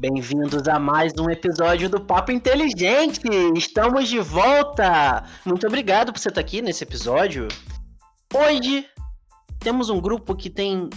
[0.00, 3.20] Bem-vindos a mais um episódio do Papo Inteligente!
[3.54, 5.22] Estamos de volta!
[5.44, 7.46] Muito obrigado por você estar aqui nesse episódio.
[8.34, 8.86] Hoje
[9.58, 10.88] temos um grupo que tem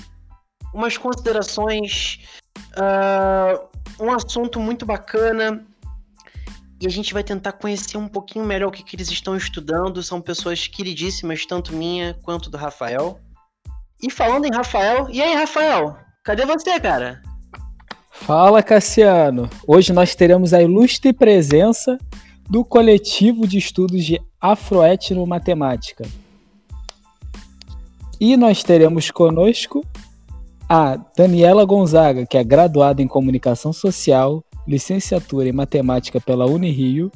[0.74, 2.22] umas considerações,
[2.78, 3.68] uh,
[4.02, 5.68] um assunto muito bacana
[6.82, 10.02] e a gente vai tentar conhecer um pouquinho melhor o que, que eles estão estudando.
[10.02, 13.20] São pessoas queridíssimas, tanto minha quanto do Rafael.
[14.02, 15.98] E falando em Rafael, e aí, Rafael?
[16.24, 17.22] Cadê você, cara?
[18.14, 19.50] Fala, Cassiano.
[19.68, 21.98] Hoje nós teremos a ilustre presença
[22.50, 26.06] do coletivo de estudos de Afroetnomatemática.
[28.22, 29.84] E nós teremos conosco
[30.70, 37.12] a Daniela Gonzaga, que é graduada em Comunicação Social, licenciatura em Matemática pela Unirio,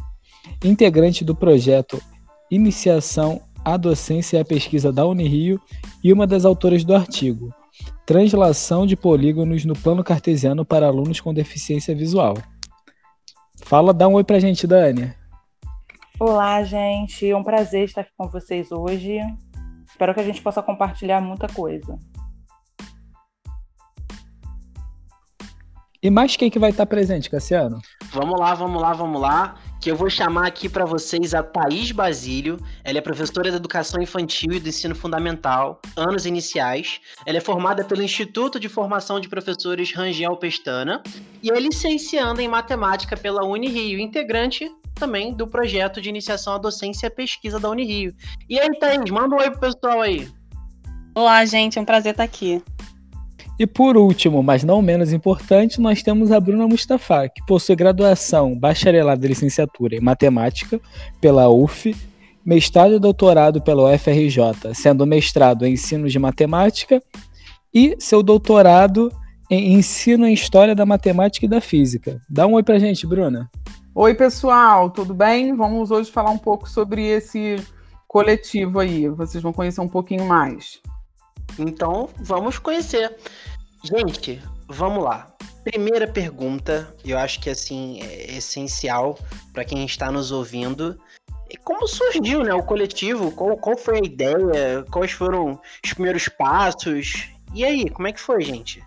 [0.64, 2.02] integrante do projeto
[2.52, 5.62] Iniciação à Docência e à Pesquisa da Unirio
[6.04, 7.54] e uma das autoras do artigo
[8.06, 12.36] Translação de polígonos no plano cartesiano para alunos com deficiência visual.
[13.64, 15.14] Fala, dá um oi pra gente, Dani.
[16.20, 17.30] Olá, gente.
[17.30, 19.20] É um prazer estar aqui com vocês hoje.
[19.88, 21.98] Espero que a gente possa compartilhar muita coisa.
[26.02, 27.82] E mais quem que vai estar presente, Cassiano?
[28.12, 29.56] Vamos lá, vamos lá, vamos lá.
[29.80, 32.58] Que eu vou chamar aqui para vocês a Thaís Basílio.
[32.84, 37.00] Ela é professora de Educação Infantil e do Ensino Fundamental, anos iniciais.
[37.26, 41.02] Ela é formada pelo Instituto de Formação de Professores Rangel Pestana
[41.44, 47.08] e é licencianda em Matemática pela Unirio, integrante também do projeto de iniciação à docência
[47.08, 48.14] e pesquisa da Unirio.
[48.50, 50.28] E aí, Thaís, manda um oi pro pessoal aí.
[51.16, 52.62] Olá, gente, é um prazer estar aqui.
[53.60, 58.58] E por último, mas não menos importante, nós temos a Bruna Mustafa, que possui graduação,
[58.58, 60.80] bacharelado e licenciatura em matemática
[61.20, 61.96] pela UF,
[62.46, 67.02] mestrado e doutorado pela UFRJ, sendo mestrado em ensino de matemática
[67.74, 69.12] e seu doutorado
[69.50, 72.22] em ensino em história da matemática e da física.
[72.30, 73.50] Dá um oi pra gente, Bruna.
[73.96, 75.56] Oi, pessoal, tudo bem?
[75.56, 77.56] Vamos hoje falar um pouco sobre esse
[78.08, 79.10] coletivo aí.
[79.10, 80.80] Vocês vão conhecer um pouquinho mais.
[81.58, 83.16] Então, vamos conhecer.
[83.84, 85.28] Gente, vamos lá.
[85.64, 89.18] Primeira pergunta, eu acho que assim é essencial
[89.54, 90.98] para quem está nos ouvindo.
[91.64, 93.32] Como surgiu, né, o coletivo?
[93.32, 94.86] Qual, qual foi a ideia?
[94.92, 97.30] Quais foram os primeiros passos?
[97.54, 98.84] E aí, como é que foi, gente?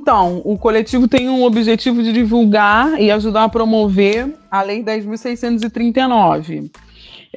[0.00, 6.70] Então, o coletivo tem um objetivo de divulgar e ajudar a promover a Lei 10.639.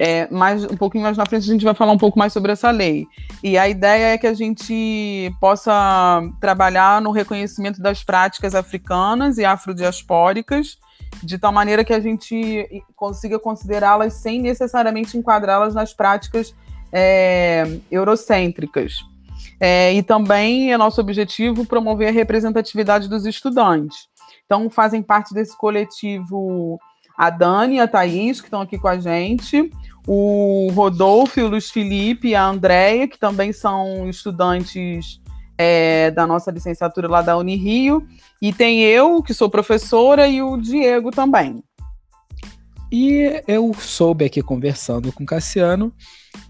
[0.00, 2.52] É, mais, um pouquinho mais na frente a gente vai falar um pouco mais sobre
[2.52, 3.04] essa lei.
[3.42, 9.44] E a ideia é que a gente possa trabalhar no reconhecimento das práticas africanas e
[9.44, 10.78] afrodiaspóricas,
[11.20, 16.54] de tal maneira que a gente consiga considerá-las sem necessariamente enquadrá-las nas práticas
[16.92, 19.04] é, eurocêntricas.
[19.58, 24.06] É, e também é nosso objetivo promover a representatividade dos estudantes.
[24.46, 26.78] Então, fazem parte desse coletivo
[27.18, 29.72] a Dani e a Thaís, que estão aqui com a gente,
[30.10, 35.20] o Rodolfo, o Luiz Felipe a Andréia, que também são estudantes
[35.58, 38.08] é, da nossa licenciatura lá da Unirio,
[38.40, 41.62] e tem eu, que sou professora, e o Diego também.
[42.90, 45.92] E eu soube aqui conversando com o Cassiano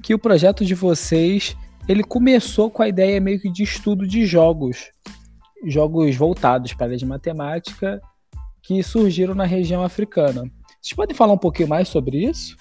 [0.04, 1.56] que o projeto de vocês
[1.88, 4.92] ele começou com a ideia meio que de estudo de jogos,
[5.64, 8.00] jogos voltados para a área de matemática
[8.62, 10.42] que surgiram na região africana.
[10.80, 12.54] Vocês podem falar um pouquinho mais sobre isso?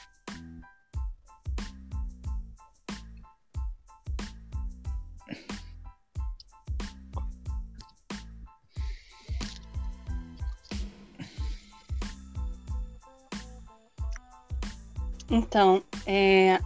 [15.29, 16.59] Então, é,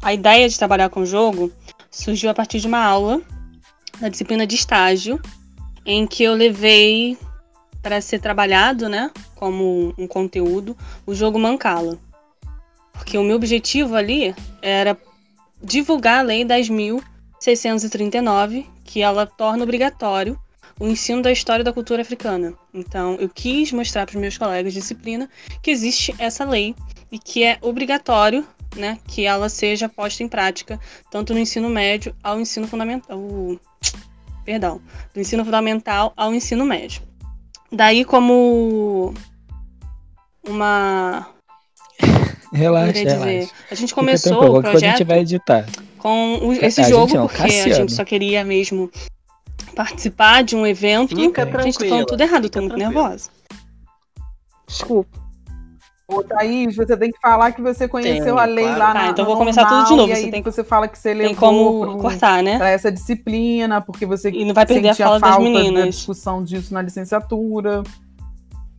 [0.00, 1.52] a ideia de trabalhar com o jogo
[1.90, 3.20] surgiu a partir de uma aula
[4.00, 5.20] da disciplina de estágio,
[5.84, 7.18] em que eu levei
[7.82, 11.98] para ser trabalhado, né, como um conteúdo, o jogo Mancala.
[12.92, 14.98] Porque o meu objetivo ali era
[15.62, 20.38] divulgar a Lei 10.639, que ela torna obrigatório
[20.78, 22.52] o ensino da história da cultura africana.
[22.72, 25.28] Então, eu quis mostrar para os meus colegas de disciplina
[25.62, 26.74] que existe essa lei
[27.10, 30.78] e que é obrigatório né, que ela seja posta em prática,
[31.10, 33.18] tanto no ensino médio ao ensino fundamental.
[34.44, 34.80] Perdão,
[35.12, 37.02] do ensino fundamental ao ensino médio.
[37.72, 39.12] Daí, como
[40.46, 41.26] uma.
[42.52, 43.52] Relaxa, relaxa.
[43.70, 45.66] A gente começou o projeto a gente vai editar.
[45.98, 47.72] com o, esse a jogo, não, porque Cassiano.
[47.72, 48.90] a gente só queria mesmo
[49.74, 51.16] participar de um evento.
[51.16, 53.30] Fica a gente, tô falando tudo errado, tô muito nervosa.
[54.66, 55.25] Desculpa.
[56.08, 58.78] Ô, Thaís, você tem que falar que você conheceu a lei claro.
[58.78, 60.86] lá Tá, na então vou começar normal, tudo de novo, E você tem- você fala
[60.86, 62.58] que você levou Tem como cortar, né?
[62.58, 65.94] pra essa disciplina, porque você E não vai perder a fala das falta da meninas.
[65.96, 67.82] discussão disso na licenciatura.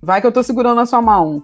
[0.01, 1.43] Vai que eu tô segurando a sua mão.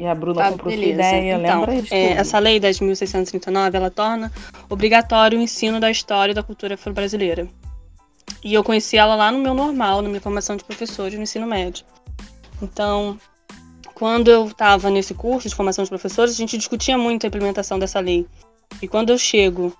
[0.00, 1.08] E a Bruna Tá, comprou sua beleza.
[1.08, 4.32] ideia, Então, lembra de é, essa lei 10.639, ela torna
[4.68, 7.46] obrigatório o ensino da história e da cultura afro-brasileira.
[8.42, 11.46] E eu conheci ela lá no meu normal, na minha formação de professores no ensino
[11.46, 11.84] médio.
[12.62, 13.18] Então,
[13.92, 17.78] quando eu estava nesse curso de formação de professores, a gente discutia muito a implementação
[17.78, 18.26] dessa lei.
[18.80, 19.70] E quando eu chego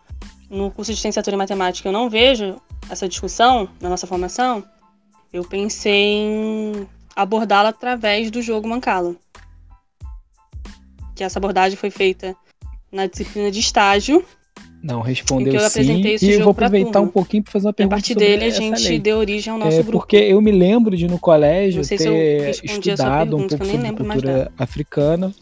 [0.51, 4.63] no curso de licenciatura em matemática, eu não vejo essa discussão na nossa formação,
[5.33, 6.87] eu pensei em
[7.17, 9.15] abordá-la através do jogo Mancala.
[11.21, 12.35] Que essa abordagem foi feita
[12.91, 14.25] na disciplina de estágio,
[14.83, 16.03] Não, respondeu eu sim.
[16.23, 18.49] E eu vou aproveitar um pouquinho para fazer uma e a pergunta partir dele a
[18.49, 18.99] gente lei.
[18.99, 19.93] deu origem ao nosso É, grupo.
[19.99, 25.35] porque eu me lembro de no colégio ter estudado um pergunta, pouco sobre cultura africana,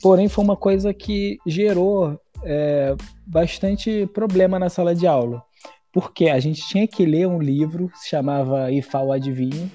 [0.00, 2.96] porém foi uma coisa que gerou é,
[3.26, 5.42] bastante problema na sala de aula,
[5.92, 9.70] porque a gente tinha que ler um livro, se chamava Ifá o Adivinho,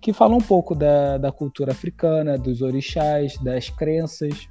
[0.00, 4.46] que fala um pouco da, da cultura africana, dos orixás, das crenças,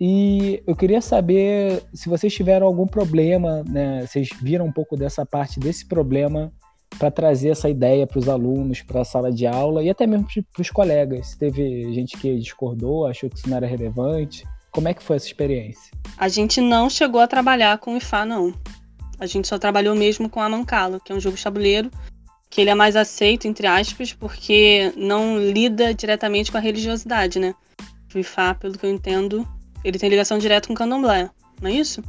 [0.00, 4.06] e eu queria saber se vocês tiveram algum problema, né?
[4.06, 6.52] Vocês viram um pouco dessa parte desse problema
[6.98, 10.26] para trazer essa ideia para os alunos, para a sala de aula e até mesmo
[10.52, 11.28] para os colegas.
[11.28, 14.44] Se teve gente que discordou, achou que isso não era relevante.
[14.70, 15.92] Como é que foi essa experiência?
[16.16, 18.52] A gente não chegou a trabalhar com o IFA, não.
[19.18, 21.90] A gente só trabalhou mesmo com a Mancala, que é um jogo de tabuleiro,
[22.50, 27.54] que ele é mais aceito, entre aspas, porque não lida diretamente com a religiosidade, né?
[28.12, 29.46] O IFA, pelo que eu entendo,
[29.84, 32.02] ele tem ligação direta com candomblé, não é isso?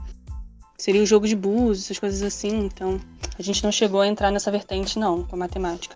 [0.77, 2.99] Seria o jogo de búzios, essas coisas assim, então
[3.37, 5.95] a gente não chegou a entrar nessa vertente, não, com a matemática.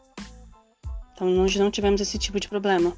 [1.14, 2.94] Então nós não tivemos esse tipo de problema.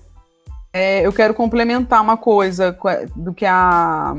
[0.74, 4.16] É, eu quero complementar uma coisa co- do que a,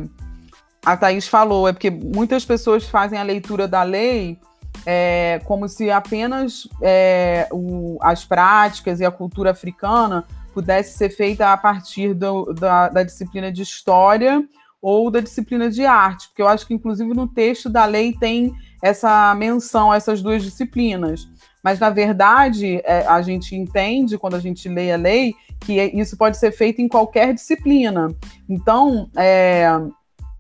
[0.85, 4.39] a Thaís falou, é porque muitas pessoas fazem a leitura da lei
[4.85, 11.53] é, como se apenas é, o- as práticas e a cultura africana pudesse ser feita
[11.53, 14.45] a partir do- da, da disciplina de história
[14.81, 18.53] ou da disciplina de arte, porque eu acho que, inclusive, no texto da lei tem
[18.83, 21.29] essa menção a essas duas disciplinas.
[21.63, 26.17] Mas, na verdade, é, a gente entende, quando a gente lê a lei, que isso
[26.17, 28.09] pode ser feito em qualquer disciplina.
[28.49, 29.69] Então, é,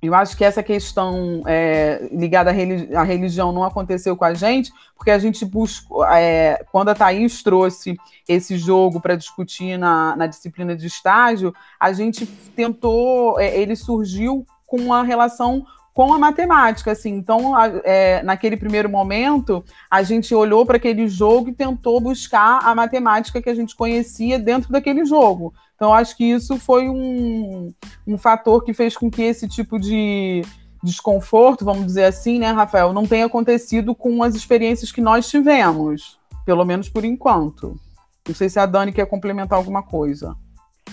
[0.02, 4.34] eu acho que essa questão é, ligada à, reli- à religião não aconteceu com a
[4.34, 7.96] gente, porque a gente buscou, é, quando a Thaís trouxe
[8.28, 14.44] esse jogo para discutir na, na disciplina de estágio, a gente tentou, é, ele surgiu
[14.66, 17.10] com uma relação com a matemática, assim.
[17.10, 17.52] Então,
[17.84, 23.42] é, naquele primeiro momento, a gente olhou para aquele jogo e tentou buscar a matemática
[23.42, 25.52] que a gente conhecia dentro daquele jogo.
[25.76, 27.72] Então, acho que isso foi um,
[28.06, 30.42] um fator que fez com que esse tipo de
[30.82, 36.18] desconforto, vamos dizer assim, né, Rafael, não tenha acontecido com as experiências que nós tivemos,
[36.44, 37.78] pelo menos por enquanto.
[38.26, 40.36] Não sei se a Dani quer complementar alguma coisa.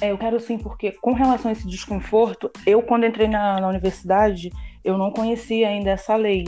[0.01, 3.67] É, eu quero sim, porque com relação a esse desconforto, eu, quando entrei na, na
[3.67, 4.51] universidade,
[4.83, 6.47] eu não conhecia ainda essa lei.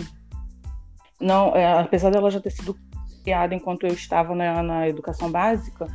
[1.19, 2.75] Não, é, apesar dela já ter sido
[3.24, 5.86] criada enquanto eu estava na, na educação básica,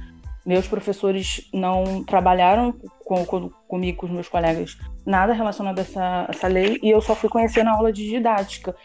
[0.45, 2.73] meus professores não trabalharam
[3.05, 7.01] com, com- comigo, com os meus colegas, nada relacionado a essa, essa lei, e eu
[7.01, 8.77] só fui conhecer na aula de didática.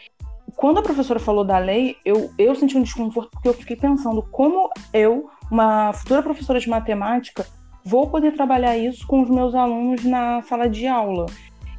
[0.56, 4.22] Quando a professora falou da lei, eu, eu senti um desconforto porque eu fiquei pensando
[4.22, 7.46] como eu, uma futura professora de matemática,
[7.84, 11.26] vou poder trabalhar isso com os meus alunos na sala de aula.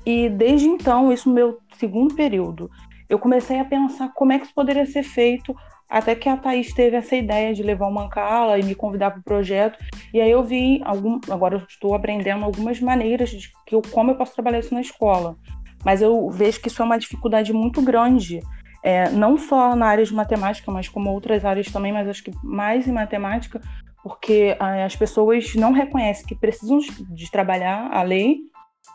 [0.05, 2.69] E desde então, isso no meu segundo período,
[3.09, 5.55] eu comecei a pensar como é que isso poderia ser feito,
[5.89, 9.19] até que a Thaís teve essa ideia de levar o Mancala e me convidar para
[9.19, 9.77] o projeto.
[10.13, 14.11] E aí eu vi, algum, agora eu estou aprendendo algumas maneiras de que eu, como
[14.11, 15.37] eu posso trabalhar isso na escola.
[15.85, 18.39] Mas eu vejo que isso é uma dificuldade muito grande,
[18.81, 22.31] é, não só na área de matemática, mas como outras áreas também, mas acho que
[22.43, 23.61] mais em matemática,
[24.03, 28.39] porque ah, as pessoas não reconhecem que precisam de, de trabalhar a lei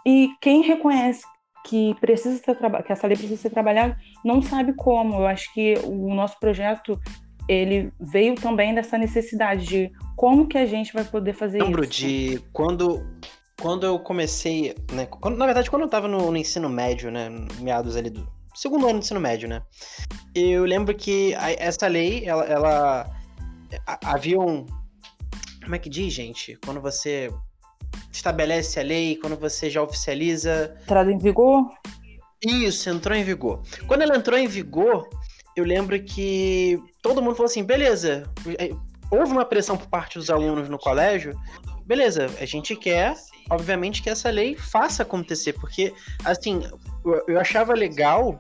[0.09, 1.23] e quem reconhece
[1.67, 5.17] que precisa ser que essa lei precisa ser trabalhada não sabe como.
[5.17, 6.99] Eu acho que o nosso projeto
[7.49, 11.93] ele veio também dessa necessidade de como que a gente vai poder fazer lembro isso.
[11.93, 13.07] de quando,
[13.61, 15.05] quando eu comecei, né?
[15.07, 17.29] quando- na verdade, quando eu tava no, no ensino médio, né?
[17.61, 19.63] Meados ali do segundo ano do ensino médio, né?
[20.35, 23.11] Eu lembro que a- essa lei, ela, ela
[23.87, 24.65] a- havia um.
[25.63, 26.57] Como é que diz, gente?
[26.65, 27.31] Quando você
[28.19, 30.77] estabelece a lei, quando você já oficializa.
[30.83, 31.69] Entrada em vigor?
[32.45, 33.63] Isso, entrou em vigor.
[33.87, 35.09] Quando ela entrou em vigor,
[35.57, 38.31] eu lembro que todo mundo falou assim: beleza,
[39.11, 41.35] houve uma pressão por parte dos alunos no colégio
[41.89, 43.15] beleza, a gente quer,
[43.49, 46.63] obviamente, que essa lei faça acontecer, porque, assim,
[47.03, 48.39] eu, eu achava legal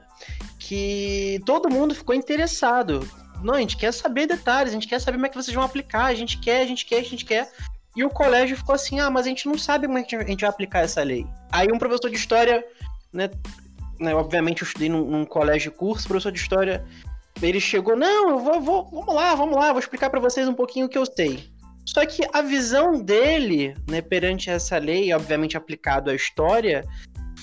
[0.58, 3.08] que todo mundo ficou interessado.
[3.42, 5.64] Não, a gente quer saber detalhes, a gente quer saber como é que vocês vão
[5.64, 7.50] aplicar, a gente quer, a gente quer, a gente quer.
[7.96, 10.24] E o colégio ficou assim, ah, mas a gente não sabe como é que a
[10.24, 11.26] gente vai aplicar essa lei.
[11.50, 12.64] Aí um professor de história,
[13.12, 13.30] né,
[13.98, 16.84] né obviamente eu estudei num, num colégio curso, professor de história,
[17.42, 20.54] ele chegou, não, eu vou, vou vamos lá, vamos lá, vou explicar para vocês um
[20.54, 21.48] pouquinho o que eu sei.
[21.86, 26.84] Só que a visão dele, né, perante essa lei, obviamente aplicado à história,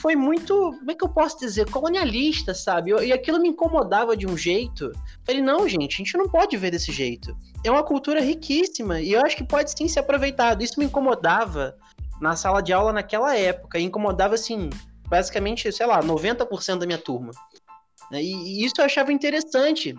[0.06, 2.92] foi muito, como é que eu posso dizer, colonialista, sabe?
[2.92, 4.92] E aquilo me incomodava de um jeito.
[5.24, 7.36] Falei, não, gente, a gente não pode ver desse jeito.
[7.64, 10.62] É uma cultura riquíssima e eu acho que pode sim ser aproveitado.
[10.62, 11.76] Isso me incomodava
[12.22, 13.80] na sala de aula naquela época.
[13.80, 14.70] E incomodava, assim,
[15.10, 17.32] basicamente, sei lá, 90% da minha turma.
[18.12, 19.96] E, e isso eu achava interessante,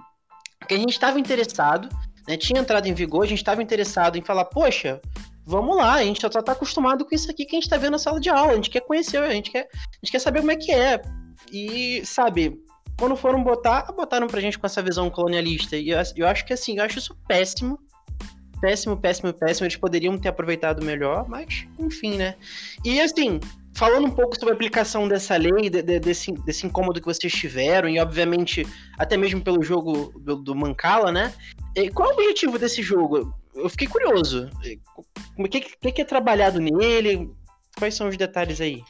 [0.60, 1.88] porque a gente estava interessado,
[2.28, 5.00] né, tinha entrado em vigor, a gente estava interessado em falar, poxa,
[5.47, 7.93] vamos lá, a gente já tá acostumado com isso aqui que a gente tá vendo
[7.93, 10.41] na sala de aula, a gente quer conhecer, a gente quer, a gente quer saber
[10.41, 11.00] como é que é.
[11.53, 12.61] E, sabe,
[12.99, 15.76] quando foram botar, botaram pra gente com essa visão colonialista.
[15.76, 17.79] E eu, eu acho que assim, eu acho isso péssimo.
[18.61, 19.67] Péssimo, péssimo, péssimo.
[19.67, 22.35] Eles poderiam ter aproveitado melhor, mas, enfim, né?
[22.85, 23.38] E assim,
[23.75, 27.33] falando um pouco sobre a aplicação dessa lei, de, de, desse, desse incômodo que vocês
[27.33, 28.67] tiveram, e obviamente
[28.99, 31.33] até mesmo pelo jogo do, do Mancala, né?
[31.95, 33.33] Qual é o objetivo desse jogo?
[33.55, 34.50] Eu fiquei curioso.
[35.38, 37.30] O que, que, que é trabalhado nele?
[37.78, 38.82] Quais são os detalhes aí?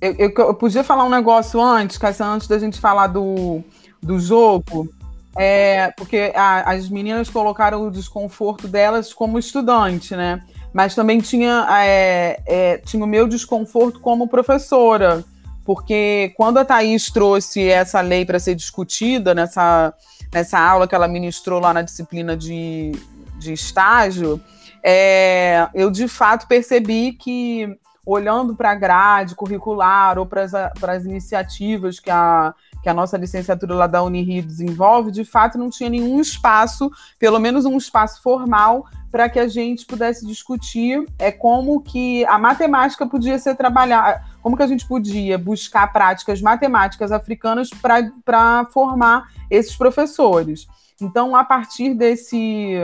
[0.00, 3.62] Eu, eu, eu podia falar um negócio antes, Cassia, antes da gente falar do,
[4.02, 4.88] do jogo.
[5.36, 10.40] É, porque a, as meninas colocaram o desconforto delas como estudante, né?
[10.74, 15.24] mas também tinha, é, é, tinha o meu desconforto como professora,
[15.64, 19.94] porque quando a Thaís trouxe essa lei para ser discutida nessa,
[20.32, 22.90] nessa aula que ela ministrou lá na disciplina de,
[23.38, 24.40] de estágio,
[24.84, 27.74] é, eu de fato percebi que,
[28.04, 33.74] olhando para a grade curricular ou para as iniciativas que a, que a nossa licenciatura
[33.74, 38.84] lá da Unirio desenvolve, de fato não tinha nenhum espaço, pelo menos um espaço formal,
[39.10, 44.56] para que a gente pudesse discutir é como que a matemática podia ser trabalhada, como
[44.56, 50.66] que a gente podia buscar práticas matemáticas africanas para formar esses professores.
[51.00, 52.76] Então, a partir desse,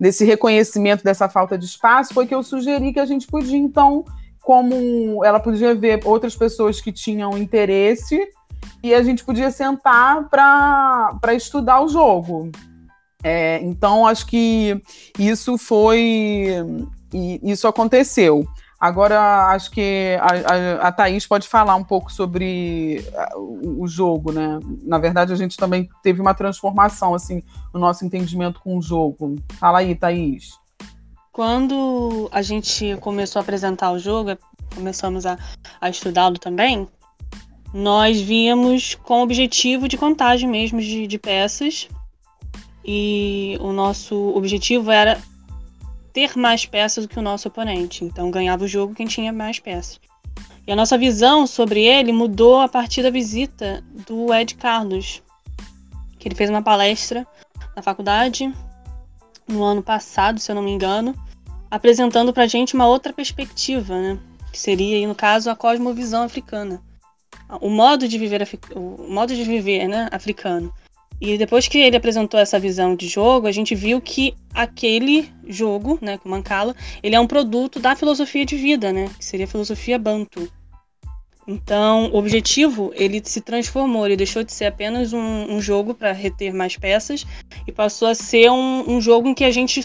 [0.00, 4.02] desse reconhecimento dessa falta de espaço, foi que eu sugeri que a gente podia, então,
[4.40, 8.18] como ela podia ver outras pessoas que tinham interesse
[8.82, 12.50] e a gente podia sentar para estudar o jogo.
[13.22, 14.80] É, então, acho que
[15.18, 16.46] isso foi.
[17.42, 18.46] Isso aconteceu.
[18.80, 23.04] Agora, acho que a, a, a Thaís pode falar um pouco sobre
[23.62, 24.58] o jogo, né?
[24.82, 27.42] Na verdade, a gente também teve uma transformação, assim,
[27.74, 29.34] no nosso entendimento com o jogo.
[29.58, 30.58] Fala aí, Thaís.
[31.30, 34.30] Quando a gente começou a apresentar o jogo,
[34.74, 35.38] começamos a,
[35.78, 36.88] a estudá-lo também,
[37.74, 41.86] nós víamos com o objetivo de contagem mesmo de, de peças
[42.84, 45.20] e o nosso objetivo era
[46.12, 48.04] ter mais peças do que o nosso oponente.
[48.04, 50.00] Então ganhava o jogo quem tinha mais peças.
[50.66, 55.22] E a nossa visão sobre ele mudou a partir da visita do Ed Carlos,
[56.18, 57.26] que ele fez uma palestra
[57.74, 58.52] na faculdade
[59.48, 61.14] no ano passado, se eu não me engano,
[61.70, 64.18] apresentando para gente uma outra perspectiva, né?
[64.52, 66.80] Que seria, no caso, a cosmovisão africana.
[67.60, 70.72] O modo de viver, o modo de viver né, africano.
[71.20, 75.98] E depois que ele apresentou essa visão de jogo, a gente viu que aquele jogo,
[76.00, 79.48] né, com Mancala, ele é um produto da filosofia de vida, né, que seria a
[79.48, 80.50] filosofia Bantu.
[81.46, 86.12] Então, o objetivo, ele se transformou, ele deixou de ser apenas um, um jogo para
[86.12, 87.26] reter mais peças
[87.66, 89.84] e passou a ser um, um jogo em que a gente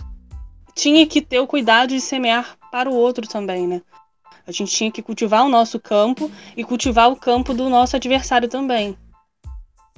[0.75, 3.81] tinha que ter o cuidado de semear para o outro também, né?
[4.45, 8.47] A gente tinha que cultivar o nosso campo e cultivar o campo do nosso adversário
[8.47, 8.95] também.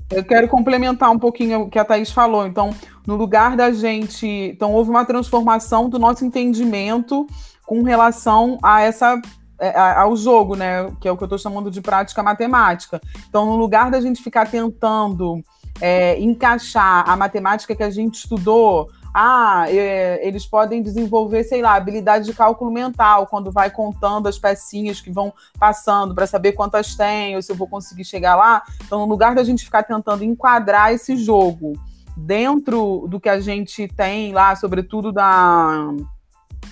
[0.10, 2.48] Eu quero complementar um pouquinho o que a Thaís falou.
[2.48, 2.74] Então,
[3.06, 4.26] no lugar da gente.
[4.28, 7.28] Então, houve uma transformação do nosso entendimento
[7.66, 9.20] com relação a essa
[9.60, 10.90] é, ao jogo, né?
[11.02, 13.02] Que é o que eu estou chamando de prática matemática.
[13.28, 15.44] Então, no lugar da gente ficar tentando
[15.82, 21.74] é, encaixar a matemática que a gente estudou ah, é, eles podem desenvolver, sei lá,
[21.74, 26.95] habilidade de cálculo mental, quando vai contando as pecinhas que vão passando para saber quantas
[26.95, 28.62] tem, ou se eu vou conseguir chegar lá.
[28.86, 31.74] Então, no lugar da gente ficar tentando enquadrar esse jogo
[32.15, 35.88] dentro do que a gente tem lá, sobretudo da,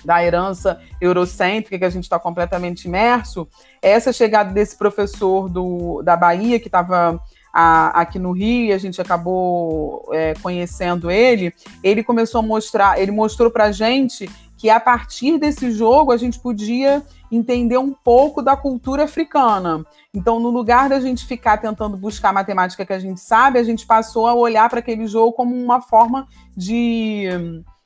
[0.04, 3.48] da herança eurocêntrica, que a gente está completamente imerso,
[3.82, 7.20] essa chegada desse professor do, da Bahia, que estava
[7.58, 13.10] a, aqui no Rio, a gente acabou é, conhecendo ele, ele começou a mostrar, ele
[13.10, 18.54] mostrou para gente que a partir desse jogo a gente podia entender um pouco da
[18.54, 19.86] cultura africana.
[20.12, 23.64] Então, no lugar da gente ficar tentando buscar a matemática que a gente sabe, a
[23.64, 27.26] gente passou a olhar para aquele jogo como uma forma de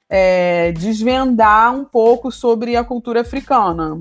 [0.09, 4.01] é, desvendar um pouco sobre a cultura africana.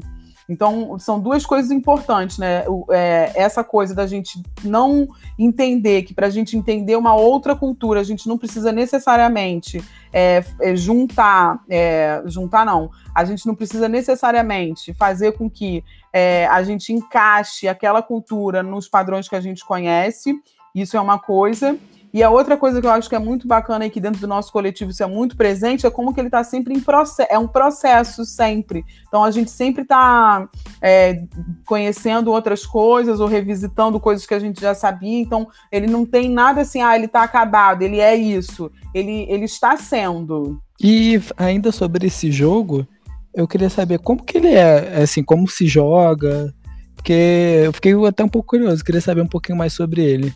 [0.49, 2.63] Então, são duas coisas importantes, né?
[2.89, 7.99] É, essa coisa da gente não entender que para a gente entender uma outra cultura,
[7.99, 9.79] a gente não precisa necessariamente
[10.11, 16.47] é, é, juntar, é, juntar não, a gente não precisa necessariamente fazer com que é,
[16.47, 20.33] a gente encaixe aquela cultura nos padrões que a gente conhece.
[20.73, 21.77] Isso é uma coisa.
[22.13, 24.27] E a outra coisa que eu acho que é muito bacana e que dentro do
[24.27, 27.37] nosso coletivo isso é muito presente é como que ele está sempre em processo, é
[27.37, 28.83] um processo sempre.
[29.07, 30.49] Então a gente sempre está
[30.81, 31.23] é,
[31.65, 35.19] conhecendo outras coisas ou revisitando coisas que a gente já sabia.
[35.19, 38.71] Então ele não tem nada assim, ah, ele está acabado, ele é isso.
[38.93, 40.59] Ele, ele está sendo.
[40.81, 42.87] E ainda sobre esse jogo,
[43.35, 46.53] eu queria saber como que ele é, assim, como se joga,
[46.95, 50.33] porque eu fiquei até um pouco curioso, queria saber um pouquinho mais sobre ele.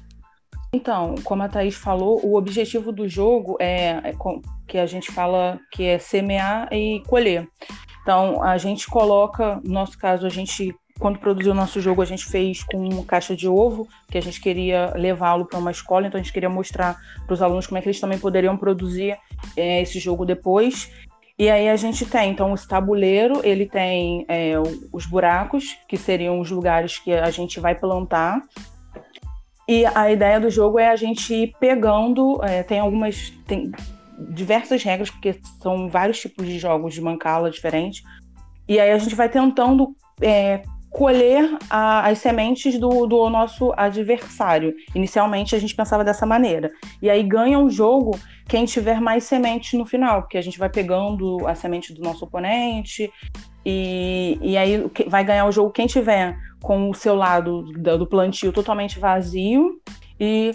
[0.73, 4.13] Então, como a Thaís falou, o objetivo do jogo é, é
[4.67, 7.47] que a gente fala que é semear e colher.
[8.01, 12.05] Então, a gente coloca, no nosso caso, a gente quando produziu o nosso jogo, a
[12.05, 16.19] gente fez com caixa de ovo, que a gente queria levá-lo para uma escola, então
[16.19, 19.17] a gente queria mostrar para os alunos como é que eles também poderiam produzir
[19.57, 20.91] é, esse jogo depois.
[21.37, 24.53] E aí a gente tem, então, esse tabuleiro, ele tem é,
[24.91, 28.39] os buracos, que seriam os lugares que a gente vai plantar
[29.67, 33.71] e a ideia do jogo é a gente ir pegando, é, tem algumas, tem
[34.29, 38.03] diversas regras, porque são vários tipos de jogos de mancala diferentes.
[38.67, 44.75] E aí a gente vai tentando é, colher a, as sementes do, do nosso adversário.
[44.93, 46.71] Inicialmente a gente pensava dessa maneira.
[47.01, 48.17] E aí ganha o jogo
[48.47, 52.25] quem tiver mais sementes no final, porque a gente vai pegando a semente do nosso
[52.25, 53.11] oponente.
[53.65, 58.53] E, e aí vai ganhar o jogo quem tiver com o seu lado do plantio
[58.53, 59.81] totalmente vazio
[60.17, 60.51] e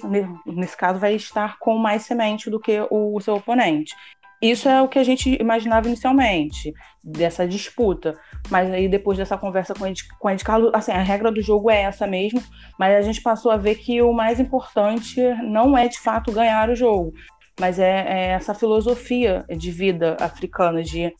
[0.47, 3.94] nesse caso vai estar com mais semente do que o seu oponente.
[4.40, 6.73] Isso é o que a gente imaginava inicialmente,
[7.05, 8.18] dessa disputa.
[8.49, 11.42] Mas aí, depois dessa conversa com o Ed, com Ed Carlos, assim, a regra do
[11.42, 12.40] jogo é essa mesmo,
[12.79, 16.71] mas a gente passou a ver que o mais importante não é, de fato, ganhar
[16.71, 17.12] o jogo,
[17.61, 21.12] mas é, é essa filosofia de vida africana, de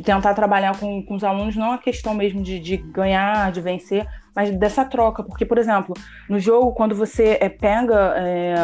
[0.00, 4.06] tentar trabalhar com, com os alunos não a questão mesmo de, de, ganhar, de vencer,
[4.34, 5.22] mas dessa troca.
[5.22, 5.94] Porque, por exemplo,
[6.28, 8.54] no jogo, quando você é, pega é,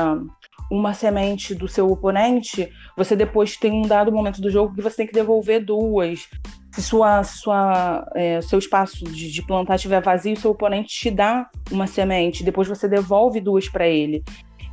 [0.70, 4.98] uma semente do seu oponente, você depois tem um dado momento do jogo que você
[4.98, 6.28] tem que devolver duas.
[6.70, 11.48] Se sua, sua, é, seu espaço de, de plantar estiver vazio, seu oponente te dá
[11.70, 14.22] uma semente, depois você devolve duas para ele.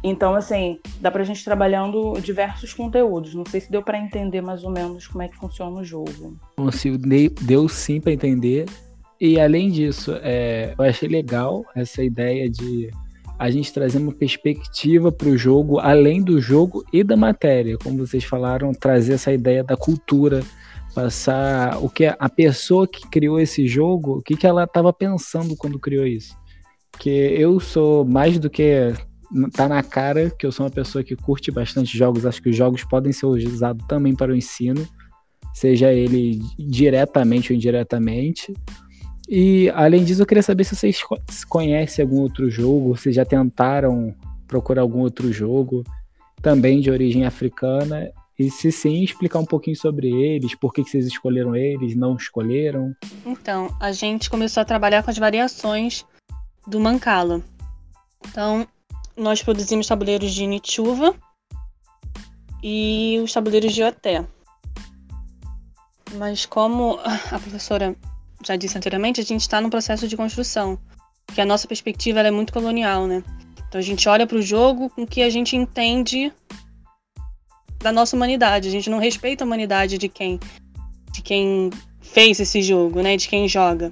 [0.08, 3.34] Então, assim, dá pra gente trabalhando diversos conteúdos.
[3.34, 6.38] Não sei se deu para entender mais ou menos como é que funciona o jogo.
[6.56, 7.00] Consigo,
[7.42, 8.66] deu sim para entender.
[9.20, 12.92] E além disso, é, eu achei legal essa ideia de
[13.40, 17.76] a gente trazer uma perspectiva para o jogo, além do jogo e da matéria.
[17.76, 20.44] Como vocês falaram, trazer essa ideia da cultura,
[20.94, 25.56] passar o que a pessoa que criou esse jogo, o que, que ela estava pensando
[25.58, 26.38] quando criou isso.
[26.92, 28.94] Porque eu sou mais do que
[29.54, 32.26] tá na cara que eu sou uma pessoa que curte bastante jogos.
[32.26, 34.88] Acho que os jogos podem ser usados também para o ensino,
[35.54, 38.54] seja ele diretamente ou indiretamente.
[39.28, 41.00] E além disso, eu queria saber se vocês
[41.50, 44.14] conhecem algum outro jogo, se já tentaram
[44.48, 45.84] procurar algum outro jogo
[46.42, 48.12] também de origem africana.
[48.38, 52.94] E se sim, explicar um pouquinho sobre eles, por que, vocês escolheram eles, não escolheram.
[53.26, 56.06] Então, a gente começou a trabalhar com as variações
[56.68, 57.42] do Mancala.
[58.28, 58.68] Então,
[59.16, 61.16] nós produzimos tabuleiros de Nichuva
[62.62, 64.26] e os tabuleiros de Oté.
[66.14, 67.00] Mas como
[67.32, 67.96] a professora
[68.46, 70.80] já disse anteriormente, a gente está num processo de construção,
[71.34, 73.24] que a nossa perspectiva é muito colonial, né?
[73.68, 76.32] Então a gente olha para o jogo com o que a gente entende
[77.80, 78.68] da nossa humanidade.
[78.68, 80.40] A gente não respeita a humanidade de quem
[81.12, 81.70] de quem
[82.02, 83.18] fez esse jogo, né?
[83.18, 83.92] De quem joga.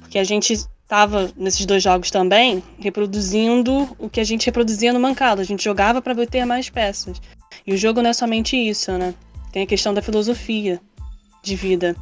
[0.00, 0.54] Porque a gente
[0.90, 5.40] estava nesses dois jogos também reproduzindo o que a gente reproduzia no Mancado.
[5.40, 7.22] A gente jogava para ter mais peças.
[7.64, 9.14] E o jogo não é somente isso, né?
[9.52, 10.80] Tem a questão da filosofia
[11.44, 11.94] de vida.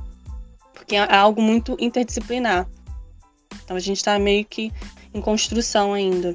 [0.73, 2.67] Porque é algo muito interdisciplinar.
[3.63, 4.73] Então a gente está meio que
[5.13, 6.35] em construção ainda.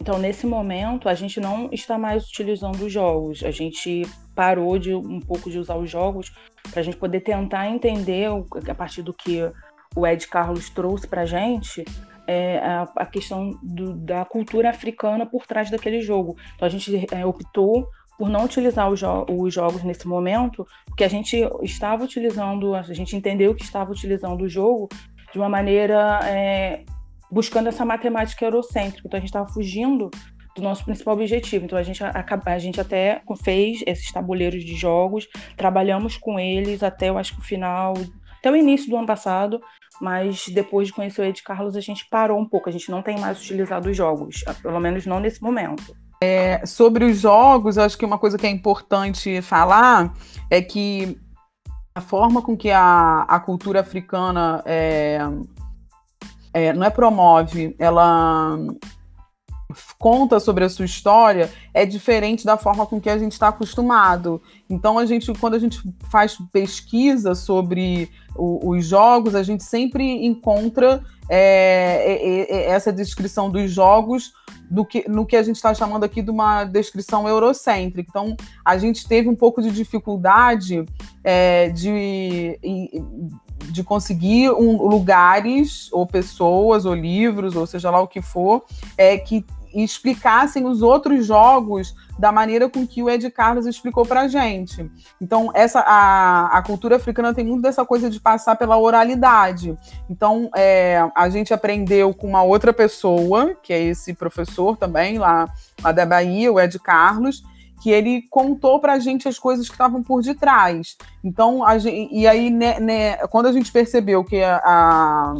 [0.00, 3.42] Então, nesse momento, a gente não está mais utilizando os jogos.
[3.42, 6.32] A gente parou de um pouco de usar os jogos
[6.70, 8.28] para a gente poder tentar entender
[8.68, 9.40] a partir do que
[9.98, 11.84] o Ed Carlos trouxe para gente
[12.26, 16.36] é a, a questão do, da cultura africana por trás daquele jogo.
[16.54, 21.04] Então a gente é, optou por não utilizar os, jo os jogos nesse momento, porque
[21.04, 24.88] a gente estava utilizando, a gente entendeu que estava utilizando o jogo
[25.32, 26.84] de uma maneira é,
[27.30, 29.06] buscando essa matemática eurocêntrica.
[29.06, 30.10] Então a gente estava fugindo
[30.54, 31.64] do nosso principal objetivo.
[31.64, 32.12] Então a gente, a,
[32.44, 37.40] a, gente até fez esses tabuleiros de jogos, trabalhamos com eles até eu acho que
[37.40, 37.94] o final,
[38.38, 39.60] até o início do ano passado,
[40.00, 43.02] mas depois de conhecer o Ed Carlos a gente parou um pouco, a gente não
[43.02, 45.96] tem mais utilizado os jogos, pelo menos não nesse momento.
[46.20, 50.12] É, sobre os jogos, eu acho que uma coisa que é importante falar
[50.50, 51.16] é que
[51.94, 55.18] a forma com que a, a cultura africana é,
[56.52, 58.56] é, não é promove, ela
[59.98, 64.40] conta sobre a sua história é diferente da forma com que a gente está acostumado.
[64.68, 70.24] Então a gente, quando a gente faz pesquisa sobre o, os jogos, a gente sempre
[70.24, 74.32] encontra é, é, é essa descrição dos jogos
[74.70, 78.08] do que, no que a gente está chamando aqui de uma descrição eurocêntrica.
[78.10, 80.84] Então, a gente teve um pouco de dificuldade
[81.24, 82.58] é, de,
[83.70, 88.64] de conseguir um, lugares, ou pessoas, ou livros, ou seja lá o que for,
[88.96, 94.28] é, que explicassem os outros jogos da maneira com que o Ed Carlos explicou para
[94.28, 94.90] gente.
[95.20, 99.76] Então, essa, a, a cultura africana tem muito dessa coisa de passar pela oralidade.
[100.10, 105.48] Então, é, a gente aprendeu com uma outra pessoa, que é esse professor também, lá,
[105.82, 107.42] lá da Bahia, o Ed Carlos,
[107.80, 110.96] que ele contou para a gente as coisas que estavam por detrás.
[111.22, 115.34] Então, gente, e aí, né, né, quando a gente percebeu que a, a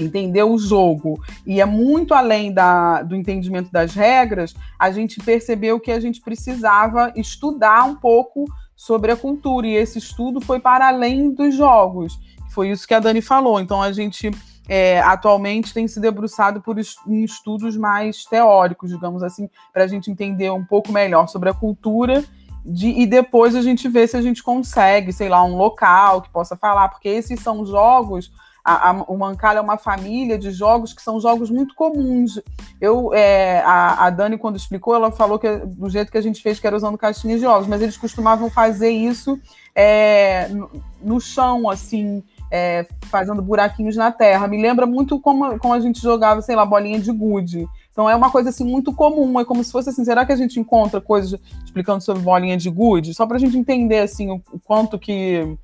[0.00, 5.78] entender o jogo e é muito além da, do entendimento das regras, a gente percebeu
[5.78, 10.88] que a gente precisava estudar um pouco sobre a cultura e esse estudo foi para
[10.88, 12.18] além dos jogos.
[12.50, 13.60] Foi isso que a Dani falou.
[13.60, 14.30] Então a gente
[14.68, 20.10] é, atualmente tem se debruçado por em estudos mais teóricos, digamos assim, para a gente
[20.10, 22.24] entender um pouco melhor sobre a cultura
[22.64, 26.30] de, e depois a gente vê se a gente consegue, sei lá, um local que
[26.30, 28.32] possa falar, porque esses são jogos
[28.64, 32.40] a, a, o Mancala é uma família de jogos que são jogos muito comuns.
[32.80, 36.42] Eu, é, a, a, Dani, quando explicou, ela falou que do jeito que a gente
[36.42, 39.38] fez, que era usando caixinhas de jogos, mas eles costumavam fazer isso
[39.74, 40.70] é, no,
[41.02, 44.48] no, chão, assim, é, fazendo buraquinhos na terra.
[44.48, 47.66] Me lembra muito como, como a gente jogava, sei lá, bolinha de gude.
[47.92, 50.36] Então é uma coisa assim muito comum, é como se fosse assim, será que a
[50.36, 53.14] gente encontra coisas explicando sobre bolinha de gude?
[53.14, 55.56] Só para a gente entender assim o, o quanto que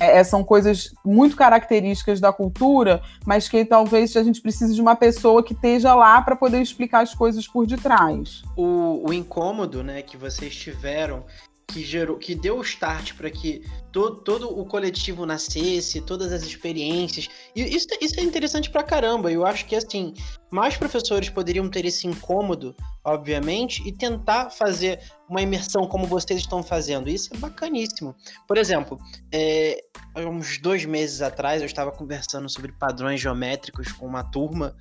[0.00, 4.96] é, são coisas muito características da cultura, mas que talvez a gente precise de uma
[4.96, 8.42] pessoa que esteja lá para poder explicar as coisas por detrás.
[8.56, 11.24] O, o incômodo né, que vocês tiveram
[11.72, 16.42] que gerou, que deu o start para que todo, todo o coletivo nascesse, todas as
[16.42, 17.28] experiências.
[17.56, 19.32] E isso, isso é interessante pra caramba.
[19.32, 20.12] Eu acho que assim,
[20.50, 25.00] mais professores poderiam ter esse incômodo, obviamente, e tentar fazer
[25.32, 27.08] uma imersão como vocês estão fazendo.
[27.08, 28.14] Isso é bacaníssimo.
[28.46, 28.98] Por exemplo,
[29.32, 29.82] é,
[30.14, 34.76] uns dois meses atrás eu estava conversando sobre padrões geométricos com uma turma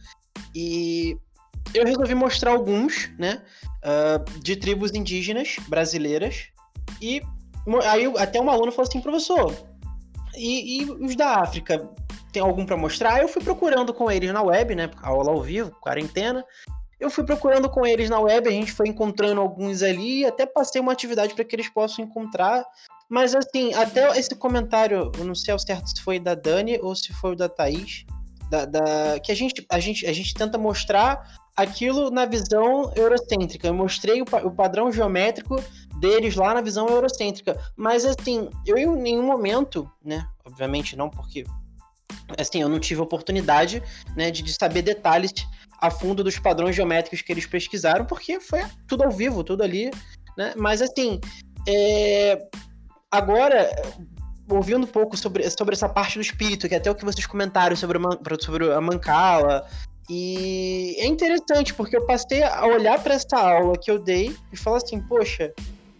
[0.53, 1.17] e
[1.73, 3.41] eu resolvi mostrar alguns, né,
[3.85, 6.49] uh, de tribos indígenas brasileiras
[7.01, 7.21] e
[7.85, 9.55] aí até um aluno falou assim, professor,
[10.35, 11.89] e, e os da África,
[12.33, 13.21] tem algum para mostrar?
[13.21, 14.89] Eu fui procurando com eles na web, né?
[15.01, 16.43] Aula ao vivo, quarentena.
[17.01, 20.79] Eu fui procurando com eles na web, a gente foi encontrando alguns ali, até passei
[20.79, 22.63] uma atividade para que eles possam encontrar.
[23.09, 26.95] Mas assim, até esse comentário, eu não sei ao certo se foi da Dani ou
[26.95, 28.05] se foi o da Thaís,
[28.51, 33.67] da, da, que a gente, a, gente, a gente tenta mostrar aquilo na visão eurocêntrica.
[33.67, 35.55] Eu mostrei o, o padrão geométrico
[35.99, 37.59] deles lá na visão eurocêntrica.
[37.75, 40.23] Mas assim, eu em nenhum momento, né?
[40.45, 41.45] Obviamente não, porque
[42.37, 43.81] assim, eu não tive oportunidade
[44.15, 45.31] né, de, de saber detalhes
[45.79, 49.89] a fundo dos padrões geométricos que eles pesquisaram, porque foi tudo ao vivo, tudo ali,
[50.37, 50.53] né?
[50.55, 51.19] Mas assim,
[51.67, 52.37] é...
[53.09, 53.69] agora
[54.47, 57.25] ouvindo um pouco sobre, sobre essa parte do espírito, que é até o que vocês
[57.25, 57.97] comentaram sobre,
[58.39, 59.65] sobre a Mancala,
[60.09, 64.57] e é interessante, porque eu passei a olhar para essa aula que eu dei e
[64.57, 65.53] falar assim, poxa,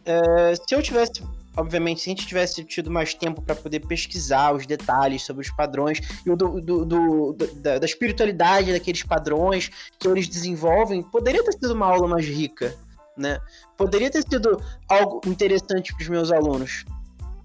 [0.06, 1.24] é, se eu tivesse,
[1.56, 5.52] obviamente, se a gente tivesse tido mais tempo para poder pesquisar os detalhes sobre os
[5.52, 11.54] padrões e do, do, do da, da, espiritualidade daqueles padrões que eles desenvolvem, poderia ter
[11.54, 12.76] sido uma aula mais rica,
[13.18, 13.40] né?
[13.78, 16.86] Poderia ter sido algo interessante para os meus alunos.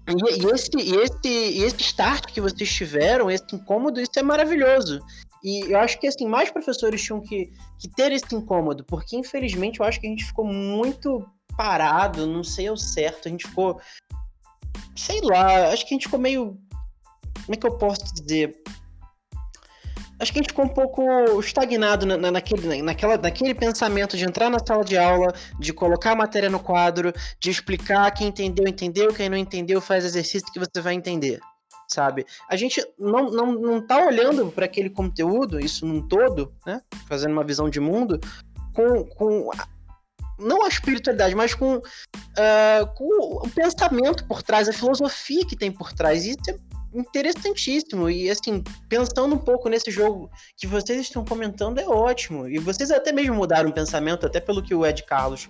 [0.07, 4.23] E, e, esse, e, esse, e esse start que vocês tiveram, esse incômodo, isso é
[4.23, 5.01] maravilhoso.
[5.43, 9.79] E eu acho que assim, mais professores tinham que, que ter esse incômodo, porque infelizmente
[9.79, 11.25] eu acho que a gente ficou muito
[11.57, 13.27] parado, não sei o certo.
[13.27, 13.81] A gente ficou.
[14.95, 16.57] Sei lá, acho que a gente ficou meio.
[17.45, 18.55] Como é que eu posso dizer?
[20.19, 24.25] acho que a gente ficou um pouco estagnado na, na, naquele, naquela, naquele pensamento de
[24.25, 28.67] entrar na sala de aula, de colocar a matéria no quadro, de explicar quem entendeu,
[28.67, 31.39] entendeu, quem não entendeu, faz exercício que você vai entender.
[31.87, 32.25] Sabe?
[32.49, 36.81] A gente não, não, não tá olhando para aquele conteúdo, isso num todo, né?
[37.07, 38.19] Fazendo uma visão de mundo,
[38.73, 39.49] com, com
[40.39, 45.71] não a espiritualidade, mas com, uh, com o pensamento por trás, a filosofia que tem
[45.71, 46.25] por trás.
[46.25, 46.55] Isso é
[46.93, 48.09] interessantíssimo.
[48.09, 52.47] E assim, pensando um pouco nesse jogo que vocês estão comentando, é ótimo.
[52.47, 55.49] E vocês até mesmo mudaram o pensamento, até pelo que o Ed Carlos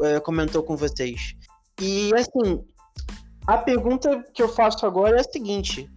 [0.00, 1.34] uh, comentou com vocês.
[1.80, 2.64] E assim,
[3.46, 5.88] a pergunta que eu faço agora é a seguinte.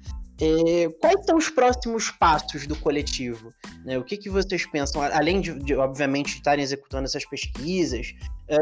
[0.41, 3.53] É, quais são os próximos passos do coletivo?
[3.83, 3.97] Né?
[3.97, 8.13] O que, que vocês pensam, além de, de obviamente, estarem executando essas pesquisas,
[8.47, 8.57] é,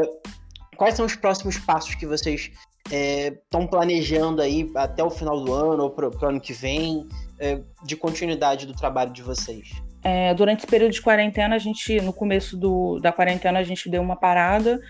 [0.76, 2.50] quais são os próximos passos que vocês
[2.90, 7.06] estão é, planejando aí até o final do ano ou para o ano que vem,
[7.38, 9.70] é, de continuidade do trabalho de vocês?
[10.02, 13.90] É, durante esse período de quarentena, a gente, no começo do, da quarentena, a gente
[13.90, 14.80] deu uma parada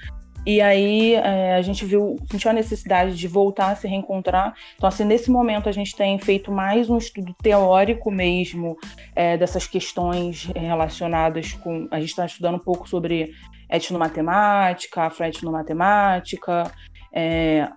[0.47, 4.55] e aí é, a gente viu, sentiu a necessidade de voltar a se reencontrar.
[4.77, 8.77] Então, assim, nesse momento a gente tem feito mais um estudo teórico mesmo
[9.15, 11.87] é, dessas questões relacionadas com.
[11.91, 13.33] A gente está estudando um pouco sobre
[13.71, 16.73] etnomatemática, afroetnomatemática.
[17.13, 17.69] É,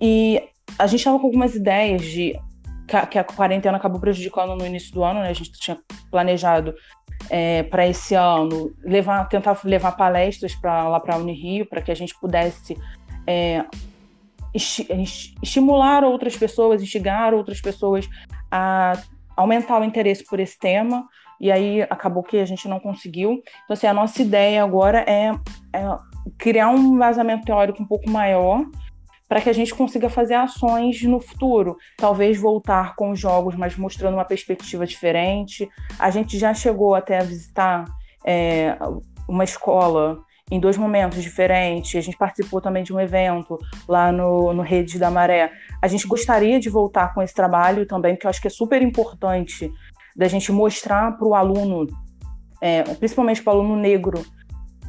[0.00, 0.42] e
[0.78, 2.38] a gente estava com algumas ideias de
[3.08, 5.28] que a quarentena acabou prejudicando no início do ano, né?
[5.28, 5.78] A gente tinha
[6.10, 6.74] planejado
[7.30, 11.92] é, para esse ano, levar, tentar levar palestras para lá para a Unirio, para que
[11.92, 12.76] a gente pudesse
[13.26, 13.64] é,
[14.52, 18.08] estimular outras pessoas, instigar outras pessoas
[18.50, 18.92] a
[19.36, 21.06] aumentar o interesse por esse tema.
[21.40, 23.40] E aí acabou que a gente não conseguiu.
[23.64, 25.32] Então, assim, a nossa ideia agora é,
[25.72, 25.96] é
[26.36, 28.66] criar um vazamento teórico um pouco maior
[29.30, 31.76] para que a gente consiga fazer ações no futuro.
[31.96, 35.68] Talvez voltar com os jogos, mas mostrando uma perspectiva diferente.
[36.00, 37.84] A gente já chegou até a visitar
[38.26, 38.76] é,
[39.28, 40.18] uma escola
[40.50, 41.94] em dois momentos diferentes.
[41.94, 45.52] A gente participou também de um evento lá no, no Rede da Maré.
[45.80, 48.82] A gente gostaria de voltar com esse trabalho também, porque eu acho que é super
[48.82, 49.70] importante
[50.16, 51.86] da gente mostrar para o aluno,
[52.60, 54.26] é, principalmente para o aluno negro,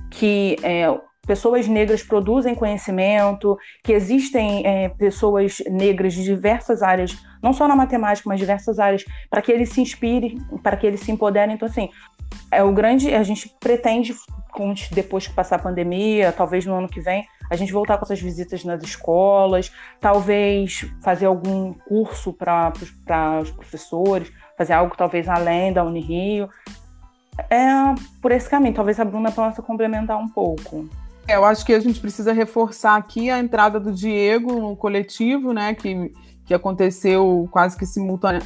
[0.10, 0.88] que é,
[1.32, 7.76] pessoas negras produzem conhecimento, que existem é, pessoas negras de diversas áreas, não só na
[7.76, 11.54] matemática, mas diversas áreas, para que ele se inspire, para que ele se empodere.
[11.54, 11.90] Então, assim,
[12.52, 13.16] é o grande.
[13.16, 14.14] A gente pretende,
[14.92, 18.20] depois que passar a pandemia, talvez no ano que vem, a gente voltar com essas
[18.20, 22.74] visitas nas escolas, talvez fazer algum curso para
[23.42, 26.50] os professores, fazer algo talvez além da Unirio.
[27.50, 27.70] É
[28.22, 28.76] por esse caminho.
[28.76, 30.90] Talvez a Bruna possa complementar um pouco.
[31.28, 35.54] É, eu acho que a gente precisa reforçar aqui a entrada do Diego no coletivo,
[35.54, 35.74] né?
[35.74, 36.12] Que,
[36.46, 38.42] que aconteceu quase que simultane...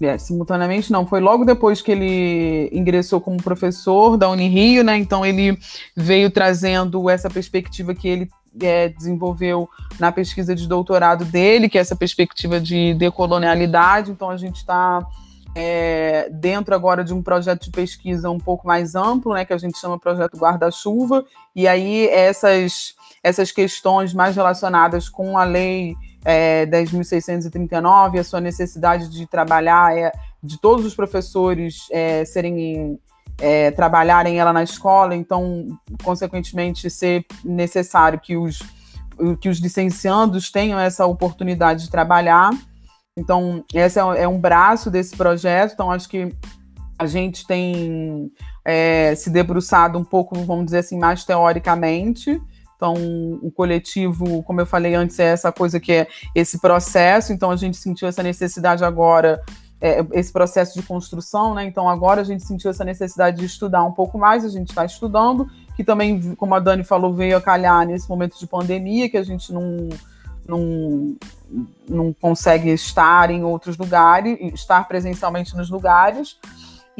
[0.00, 4.96] É, simultaneamente, não, foi logo depois que ele ingressou como professor da Unirio, né?
[4.96, 5.58] Então ele
[5.96, 8.30] veio trazendo essa perspectiva que ele
[8.62, 14.12] é, desenvolveu na pesquisa de doutorado dele, que é essa perspectiva de decolonialidade.
[14.12, 15.04] Então a gente está
[15.54, 19.58] é, dentro agora de um projeto de pesquisa um pouco mais amplo, né, que a
[19.58, 26.66] gente chama Projeto Guarda-Chuva, e aí essas, essas questões mais relacionadas com a lei é,
[26.66, 32.98] 10.639, a sua necessidade de trabalhar, é, de todos os professores é, serem
[33.40, 38.62] é, trabalharem ela na escola, então, consequentemente, ser necessário que os,
[39.40, 42.50] que os licenciandos tenham essa oportunidade de trabalhar.
[43.18, 45.72] Então, esse é, é um braço desse projeto.
[45.72, 46.32] Então, acho que
[46.98, 48.30] a gente tem
[48.64, 52.40] é, se debruçado um pouco, vamos dizer assim, mais teoricamente.
[52.76, 52.94] Então,
[53.42, 57.32] o coletivo, como eu falei antes, é essa coisa que é esse processo.
[57.32, 59.42] Então, a gente sentiu essa necessidade agora,
[59.80, 61.64] é, esse processo de construção, né?
[61.64, 64.44] Então, agora a gente sentiu essa necessidade de estudar um pouco mais.
[64.44, 68.38] A gente está estudando, que também, como a Dani falou, veio a calhar nesse momento
[68.38, 69.88] de pandemia, que a gente não
[70.48, 71.16] não,
[71.88, 76.38] não consegue estar em outros lugares, estar presencialmente nos lugares.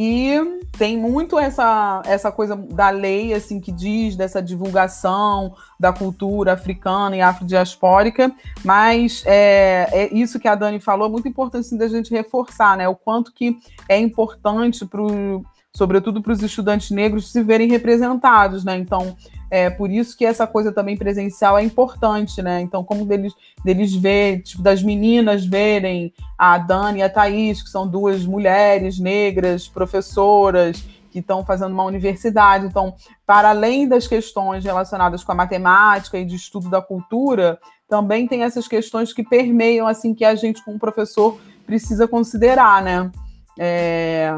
[0.01, 6.53] E tem muito essa, essa coisa da lei, assim, que diz dessa divulgação da cultura
[6.53, 8.33] africana e afrodiaspórica,
[8.65, 12.77] mas é, é isso que a Dani falou, é muito importante assim, da gente reforçar,
[12.77, 12.87] né?
[12.89, 13.59] O quanto que
[13.89, 15.45] é importante, pro,
[15.79, 18.77] sobretudo para os estudantes negros, se verem representados, né?
[18.77, 19.17] Então,
[19.49, 22.61] é por isso que essa coisa também presencial é importante, né?
[22.61, 23.33] Então, como deles,
[23.65, 28.99] deles ver, tipo, das meninas verem a Dani e a Thaís, que são duas mulheres
[28.99, 32.67] negras, professoras, que estão fazendo uma universidade.
[32.67, 37.57] Então, para além das questões relacionadas com a matemática e de estudo da cultura,
[37.89, 43.13] também tem essas questões que permeiam, assim, que a gente, como professor, precisa considerar, né?
[43.57, 44.33] É...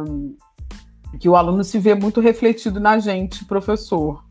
[1.18, 4.24] que o aluno se vê muito refletido na gente, professor.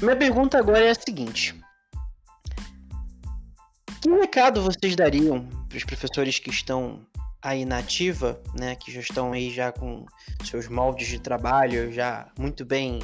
[0.00, 1.54] Minha pergunta agora é a seguinte:
[4.00, 7.06] que recado vocês dariam para os professores que estão
[7.40, 10.04] aí na ativa, né, que já estão aí já com
[10.44, 13.00] seus moldes de trabalho já muito bem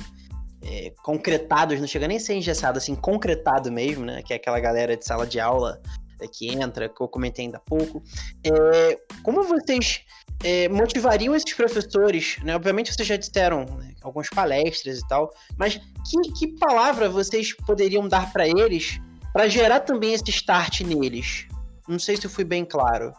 [0.62, 4.58] é, concretados, não chega nem a ser engessado, assim, concretado mesmo, né, que é aquela
[4.60, 5.80] galera de sala de aula
[6.20, 8.02] é, que entra, que eu comentei ainda há pouco.
[8.44, 10.02] É, como vocês
[10.42, 12.56] é, motivariam esses professores, né?
[12.56, 18.08] Obviamente vocês já disseram né, algumas palestras e tal, mas que, que palavra vocês poderiam
[18.08, 19.00] dar para eles
[19.32, 21.46] para gerar também esse start neles?
[21.86, 23.12] Não sei se eu fui bem claro.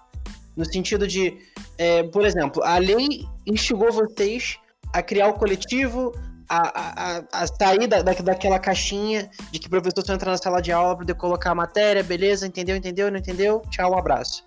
[0.56, 1.38] No sentido de,
[1.78, 4.58] é, por exemplo, a lei instigou vocês
[4.94, 6.14] a criar o coletivo,
[6.50, 10.38] a, a, a sair da, da, daquela caixinha de que o professor só entra na
[10.38, 13.62] sala de aula para poder colocar a matéria, beleza, entendeu, entendeu, não entendeu?
[13.70, 14.44] Tchau, um abraço.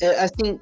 [0.00, 0.60] É, assim,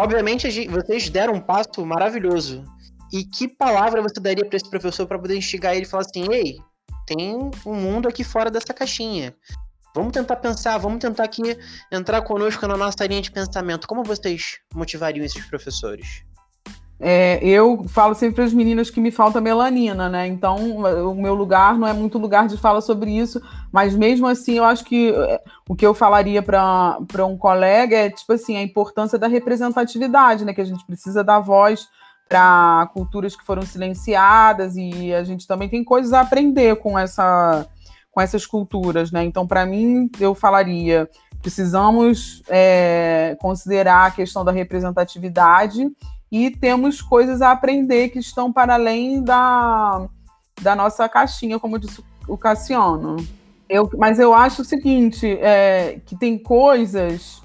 [0.00, 2.64] obviamente vocês deram um passo maravilhoso.
[3.12, 6.32] E que palavra você daria para esse professor para poder instigar ele e falar assim:
[6.32, 6.58] ei,
[7.06, 7.36] tem
[7.66, 9.34] um mundo aqui fora dessa caixinha.
[9.94, 11.42] Vamos tentar pensar, vamos tentar aqui
[11.90, 13.88] entrar conosco na nossa linha de pensamento.
[13.88, 16.24] Como vocês motivariam esses professores?
[17.02, 20.26] É, eu falo sempre para as meninas que me falta melanina, né?
[20.26, 20.56] Então,
[21.10, 23.40] o meu lugar não é muito lugar de fala sobre isso,
[23.72, 28.10] mas mesmo assim, eu acho que é, o que eu falaria para um colega é,
[28.10, 30.52] tipo assim, a importância da representatividade, né?
[30.52, 31.88] Que a gente precisa dar voz
[32.28, 37.66] para culturas que foram silenciadas e a gente também tem coisas a aprender com essa
[38.12, 39.24] com essas culturas, né?
[39.24, 41.08] Então, para mim, eu falaria
[41.40, 45.88] precisamos é, considerar a questão da representatividade
[46.30, 50.06] e temos coisas a aprender que estão para além da,
[50.60, 53.16] da nossa caixinha, como disse o Cassiano.
[53.68, 57.40] Eu, mas eu acho o seguinte, é, que tem coisas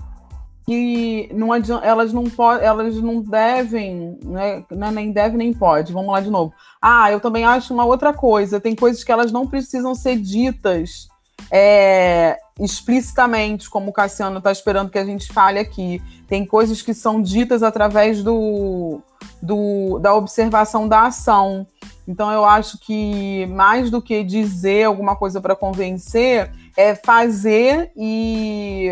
[0.65, 2.25] que não adianta, elas não
[2.59, 5.93] elas não devem, né, é nem deve nem pode.
[5.93, 6.53] Vamos lá de novo.
[6.81, 8.59] Ah, eu também acho uma outra coisa.
[8.59, 11.07] Tem coisas que elas não precisam ser ditas
[11.51, 16.01] é, explicitamente, como o Cassiano está esperando que a gente fale aqui.
[16.27, 19.01] Tem coisas que são ditas através do,
[19.41, 21.67] do, da observação da ação.
[22.07, 28.89] Então, eu acho que mais do que dizer alguma coisa para convencer, é fazer e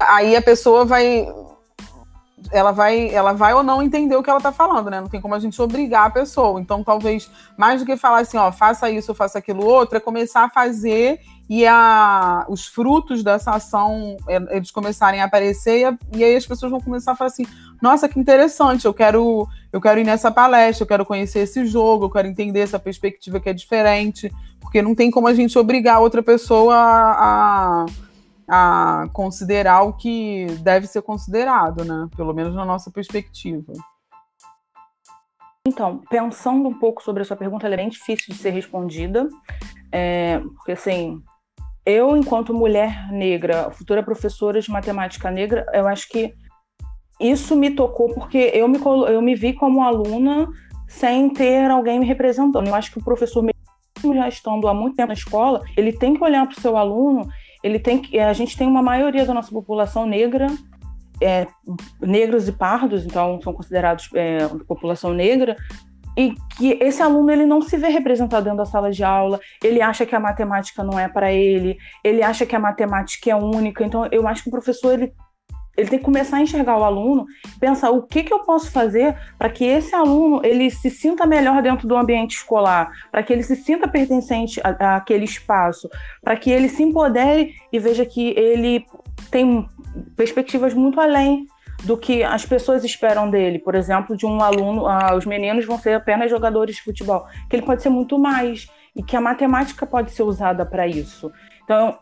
[0.00, 1.26] aí a pessoa vai
[2.50, 5.00] ela vai, ela vai ou não entender o que ela está falando, né?
[5.00, 6.60] Não tem como a gente obrigar a pessoa.
[6.60, 10.44] Então, talvez, mais do que falar assim, ó, faça isso, faça aquilo outro, é começar
[10.44, 15.98] a fazer e a, os frutos dessa ação, é, eles começarem a aparecer, e, a,
[16.14, 17.46] e aí as pessoas vão começar a falar assim,
[17.80, 22.04] nossa, que interessante, eu quero, eu quero ir nessa palestra, eu quero conhecer esse jogo,
[22.04, 26.00] eu quero entender essa perspectiva que é diferente, porque não tem como a gente obrigar
[26.00, 27.86] outra pessoa a, a
[28.48, 32.08] a considerar o que deve ser considerado, né?
[32.16, 33.72] Pelo menos na nossa perspectiva.
[35.66, 39.28] Então, pensando um pouco sobre a sua pergunta, ela é bem difícil de ser respondida,
[39.92, 41.22] é, porque assim,
[41.84, 46.34] eu, enquanto mulher negra, futura professora de matemática negra, eu acho que
[47.20, 50.48] isso me tocou porque eu me, eu me vi como aluna
[50.86, 52.66] sem ter alguém me representando.
[52.66, 56.14] Eu acho que o professor, mesmo já estando há muito tempo na escola, ele tem
[56.14, 57.28] que olhar para o seu aluno
[57.62, 60.46] ele tem que, a gente tem uma maioria da nossa população negra,
[61.20, 61.46] é,
[62.00, 65.56] negros e pardos, então são considerados é, população negra,
[66.16, 69.80] e que esse aluno ele não se vê representado dentro da sala de aula, ele
[69.80, 73.84] acha que a matemática não é para ele, ele acha que a matemática é única,
[73.84, 75.12] então eu acho que o professor ele
[75.78, 77.24] ele tem que começar a enxergar o aluno,
[77.60, 81.62] pensar o que, que eu posso fazer para que esse aluno ele se sinta melhor
[81.62, 85.88] dentro do ambiente escolar, para que ele se sinta pertencente àquele espaço,
[86.20, 88.84] para que ele se empodere e veja que ele
[89.30, 89.68] tem
[90.16, 91.46] perspectivas muito além
[91.84, 93.60] do que as pessoas esperam dele.
[93.60, 97.54] Por exemplo, de um aluno, ah, os meninos vão ser apenas jogadores de futebol, que
[97.54, 101.30] ele pode ser muito mais e que a matemática pode ser usada para isso.
[101.62, 101.96] Então,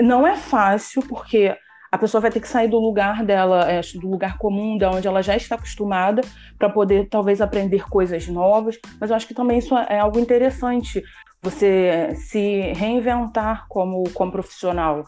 [0.00, 1.56] não é fácil, porque
[1.90, 5.06] a pessoa vai ter que sair do lugar dela, é, do lugar comum, da onde
[5.06, 6.22] ela já está acostumada,
[6.58, 8.78] para poder talvez aprender coisas novas.
[9.00, 11.02] Mas eu acho que também isso é algo interessante,
[11.42, 15.04] você se reinventar como, como profissional.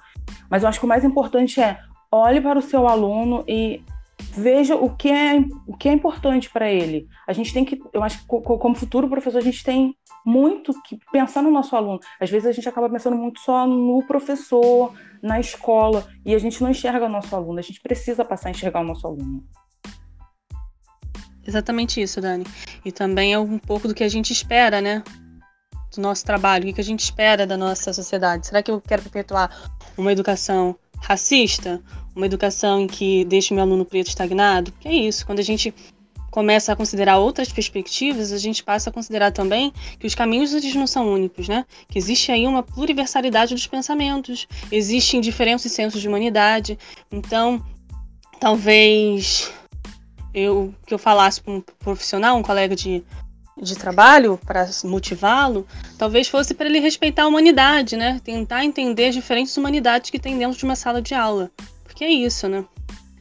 [0.51, 1.79] Mas eu acho que o mais importante é
[2.11, 3.83] olhe para o seu aluno e
[4.33, 7.07] veja o que é, o que é importante para ele.
[7.27, 9.95] A gente tem que, eu acho que como futuro professor, a gente tem
[10.29, 11.99] muito que pensar no nosso aluno.
[12.21, 16.63] Às vezes a gente acaba pensando muito só no professor, na escola, e a gente
[16.63, 17.59] não enxerga o nosso aluno.
[17.59, 19.43] A gente precisa passar a enxergar o nosso aluno.
[21.47, 22.45] Exatamente isso, Dani.
[22.85, 25.03] E também é um pouco do que a gente espera, né?
[25.97, 28.49] Do nosso trabalho, o que a gente espera da nossa sociedade.
[28.49, 29.51] Será que eu quero perpetuar
[29.97, 31.83] uma educação racista?
[32.15, 34.75] Uma educação em que deixe meu aluno preto estagnado?
[34.85, 35.75] É isso, quando a gente
[36.31, 40.75] começa a considerar outras perspectivas, a gente passa a considerar também que os caminhos eles
[40.75, 41.65] não são únicos, né?
[41.89, 46.79] Que existe aí uma pluriversalidade dos pensamentos, existem diferentes sensos de humanidade.
[47.11, 47.65] Então,
[48.39, 49.51] talvez
[50.35, 53.03] eu que eu falasse para um profissional, um colega de,
[53.61, 55.67] de trabalho, para motivá-lo,
[55.97, 58.21] talvez fosse para ele respeitar a humanidade, né?
[58.23, 61.51] Tentar entender as diferentes humanidades que tem dentro de uma sala de aula.
[61.85, 62.65] Porque é isso, né?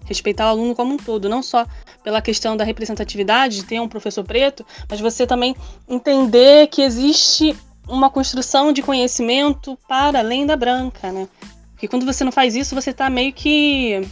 [0.05, 1.65] Respeitar o aluno como um todo, não só
[2.07, 5.53] pela questão da representatividade, de ter um professor preto, mas você também
[5.89, 7.53] entender que existe
[7.85, 11.27] uma construção de conhecimento para além da branca, né?
[11.71, 14.07] Porque quando você não faz isso, você está meio que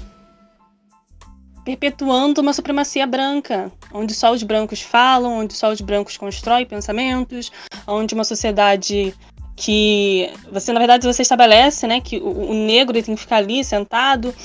[1.64, 7.50] perpetuando uma supremacia branca, onde só os brancos falam, onde só os brancos constroem pensamentos,
[7.88, 9.16] onde uma sociedade
[9.56, 13.64] que você na verdade você estabelece, né, que o, o negro tem que ficar ali
[13.64, 14.36] sentado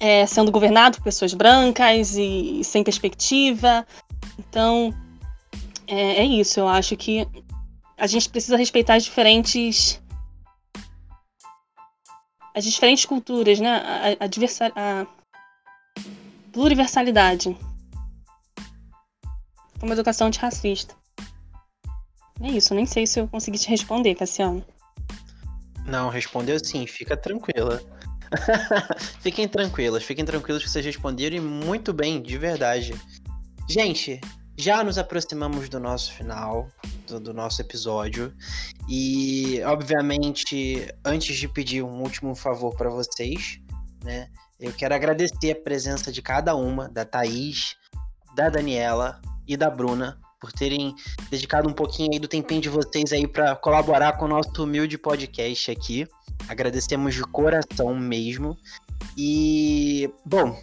[0.00, 3.86] é, sendo governado por pessoas brancas e, sem perspectiva.
[4.38, 4.94] Então,
[5.86, 6.58] é, é, isso.
[6.58, 7.28] Eu acho que
[7.98, 10.00] a gente precisa respeitar as diferentes.
[12.56, 14.16] as diferentes culturas, né?
[14.18, 15.06] A, a, diversa, a
[16.50, 17.54] pluriversalidade.
[19.82, 20.94] Uma educação antirracista.
[22.42, 24.64] É isso, nem sei se eu consegui te responder, Cassiano.
[25.86, 27.82] Não, respondeu sim, fica tranquila.
[29.20, 32.94] fiquem tranquilos, fiquem tranquilos que vocês responderam e muito bem, de verdade.
[33.68, 34.20] Gente,
[34.56, 36.68] já nos aproximamos do nosso final,
[37.06, 38.34] do, do, nosso episódio.
[38.88, 43.60] E, obviamente, antes de pedir um último favor para vocês,
[44.04, 44.28] né?
[44.58, 47.76] Eu quero agradecer a presença de cada uma, da Thaís,
[48.34, 49.18] da Daniela
[49.48, 50.94] e da Bruna, por terem
[51.30, 54.96] dedicado um pouquinho aí do tempinho de vocês aí para colaborar com o nosso humilde
[54.96, 56.08] podcast aqui.
[56.48, 58.56] Agradecemos de coração mesmo.
[59.16, 60.56] E, bom,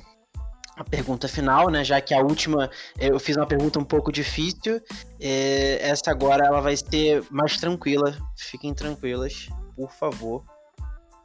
[0.76, 1.84] a pergunta final, né?
[1.84, 2.70] Já que a última
[3.00, 4.82] eu fiz uma pergunta um pouco difícil,
[5.20, 8.18] é, essa agora ela vai ser mais tranquila.
[8.36, 10.44] Fiquem tranquilas, por favor.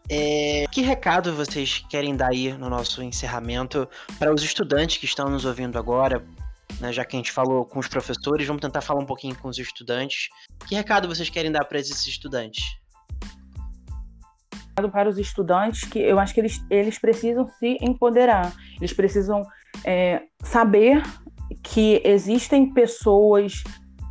[0.09, 3.89] É, que recado vocês querem dar aí no nosso encerramento
[4.19, 6.23] para os estudantes que estão nos ouvindo agora?
[6.81, 9.49] Né, já que a gente falou com os professores, vamos tentar falar um pouquinho com
[9.49, 10.29] os estudantes.
[10.67, 12.65] Que recado vocês querem dar para esses estudantes?
[14.91, 19.45] para os estudantes que eu acho que eles, eles precisam se empoderar, eles precisam
[19.85, 21.03] é, saber
[21.63, 23.63] que existem pessoas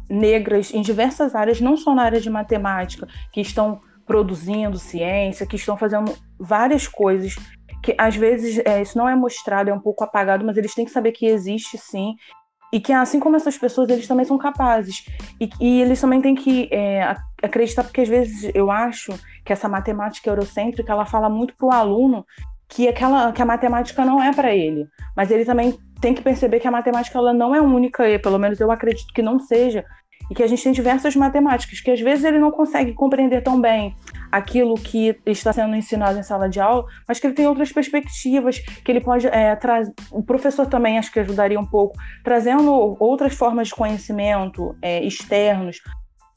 [0.08, 5.56] negras em diversas áreas, não só na área de matemática, que estão produzindo ciência, que
[5.56, 7.36] estão fazendo várias coisas
[7.82, 10.86] que às vezes é, isso não é mostrado, é um pouco apagado, mas eles têm
[10.86, 12.16] que saber que existe sim
[12.72, 15.06] e que assim como essas pessoas eles também são capazes.
[15.40, 19.14] E, e eles também têm que é, acreditar porque às vezes eu acho
[19.44, 22.26] que essa matemática eurocêntrica ela fala muito para o aluno
[22.68, 24.88] que aquela que a matemática não é para ele.
[25.16, 28.40] Mas ele também tem que perceber que a matemática ela não é única e pelo
[28.40, 29.86] menos eu acredito que não seja
[30.32, 33.60] e que a gente tem diversas matemáticas que às vezes ele não consegue compreender tão
[33.60, 33.94] bem
[34.32, 38.60] aquilo que está sendo ensinado em sala de aula, mas que ele tem outras perspectivas,
[38.60, 39.92] que ele pode é, trazer.
[40.10, 45.82] O professor também acho que ajudaria um pouco, trazendo outras formas de conhecimento é, externos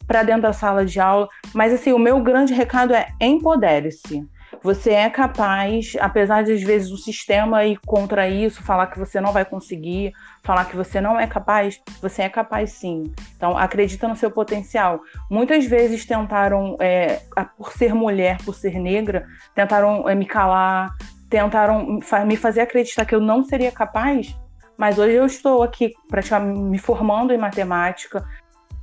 [0.09, 1.29] para dentro da sala de aula.
[1.55, 4.27] Mas assim, o meu grande recado é empodere-se.
[4.65, 9.21] Você é capaz, apesar de às vezes o sistema ir contra isso, falar que você
[9.21, 13.13] não vai conseguir, falar que você não é capaz, você é capaz sim.
[13.37, 15.03] Então acredita no seu potencial.
[15.31, 17.21] Muitas vezes tentaram, é,
[17.59, 20.97] por ser mulher, por ser negra, tentaram é, me calar,
[21.29, 24.35] tentaram me fazer acreditar que eu não seria capaz.
[24.79, 28.25] Mas hoje eu estou aqui praticamente me formando em matemática,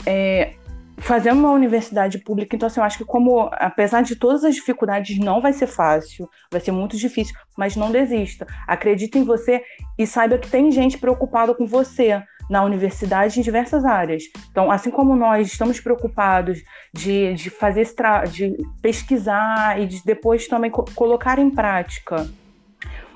[0.05, 0.53] é,
[1.01, 5.17] fazendo uma universidade pública, então assim, eu acho que como, apesar de todas as dificuldades,
[5.17, 8.45] não vai ser fácil, vai ser muito difícil, mas não desista.
[8.67, 9.63] Acredite em você
[9.97, 14.23] e saiba que tem gente preocupada com você na universidade em diversas áreas.
[14.51, 16.61] Então, assim como nós estamos preocupados
[16.93, 17.95] de, de fazer esse
[18.29, 22.29] de pesquisar e de depois também co colocar em prática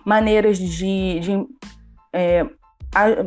[0.05, 1.47] maneiras de, de
[2.13, 2.45] é,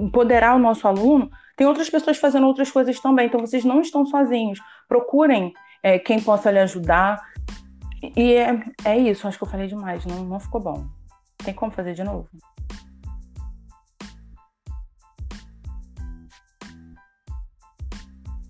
[0.00, 4.06] empoderar o nosso aluno, tem outras pessoas fazendo outras coisas também, então vocês não estão
[4.06, 4.60] sozinhos.
[4.86, 5.52] Procurem
[5.82, 7.20] é, quem possa lhe ajudar.
[8.16, 10.86] E é, é isso, acho que eu falei demais, não, não ficou bom.
[11.38, 12.28] Tem como fazer de novo?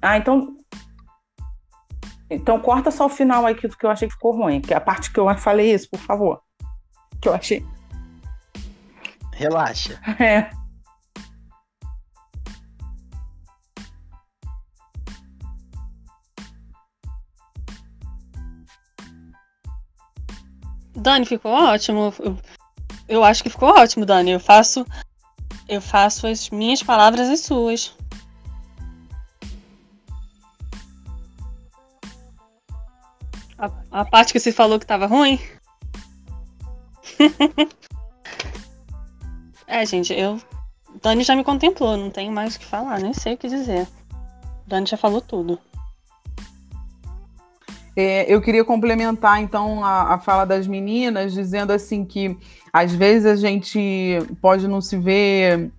[0.03, 0.55] Ah, então.
[2.29, 4.61] Então corta só o final aí que, que eu achei que ficou ruim.
[4.61, 6.43] Que é a parte que eu falei isso, por favor.
[7.23, 7.65] Que eu achei.
[9.33, 9.99] Relaxa.
[10.21, 10.58] É.
[21.09, 22.13] Dani, ficou ótimo.
[22.19, 22.39] Eu,
[23.09, 24.33] eu acho que ficou ótimo, Dani.
[24.33, 24.85] Eu faço
[25.67, 27.97] Eu faço as minhas palavras as suas.
[33.57, 35.41] A, a parte que você falou que tava ruim?
[39.67, 40.39] é, gente, eu.
[41.03, 43.89] Dani já me contemplou, não tenho mais o que falar, nem sei o que dizer.
[44.67, 45.59] Dani já falou tudo.
[48.01, 52.39] É, eu queria complementar, então, a, a, fala das meninas, dizendo assim que
[52.73, 55.73] às vezes a gente pode não se ver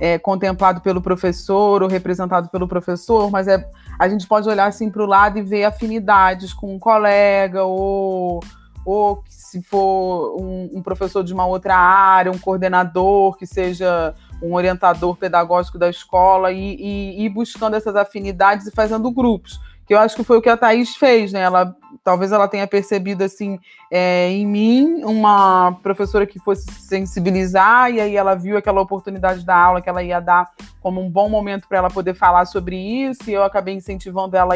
[0.00, 3.68] é, contemplado pelo professor ou representado pelo professor, mas é,
[3.98, 8.40] a gente pode olhar assim para o lado e ver afinidades com um colega ou,
[8.82, 14.54] ou se for um, um professor de uma outra área, um coordenador que seja um
[14.54, 20.16] orientador pedagógico da escola e, ir buscando essas afinidades e fazendo grupos que eu acho
[20.16, 21.40] que foi o que a Thaís fez, né?
[21.40, 23.58] Ela talvez ela tenha percebido assim
[23.90, 29.56] é, em mim uma professora que fosse sensibilizar e aí ela viu aquela oportunidade da
[29.56, 33.28] aula que ela ia dar como um bom momento para ela poder falar sobre isso
[33.28, 34.54] e eu acabei incentivando ela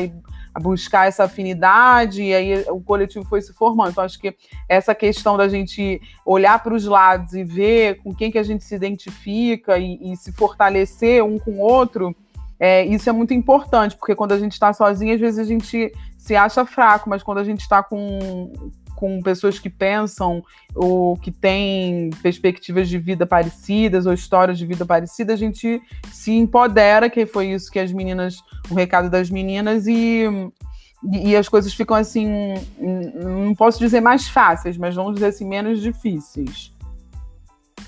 [0.54, 3.90] a buscar essa afinidade e aí o coletivo foi se formando.
[3.90, 4.34] Então acho que
[4.68, 8.64] essa questão da gente olhar para os lados e ver com quem que a gente
[8.64, 12.14] se identifica e, e se fortalecer um com o outro
[12.60, 15.90] é, isso é muito importante, porque quando a gente está sozinho, às vezes a gente
[16.18, 18.52] se acha fraco, mas quando a gente está com,
[18.94, 20.44] com pessoas que pensam
[20.74, 25.80] ou que têm perspectivas de vida parecidas ou histórias de vida parecidas, a gente
[26.12, 28.36] se empodera, que foi isso que as meninas,
[28.70, 30.24] o recado das meninas, e,
[31.10, 32.28] e as coisas ficam assim,
[32.78, 36.69] não posso dizer mais fáceis, mas vamos dizer assim, menos difíceis.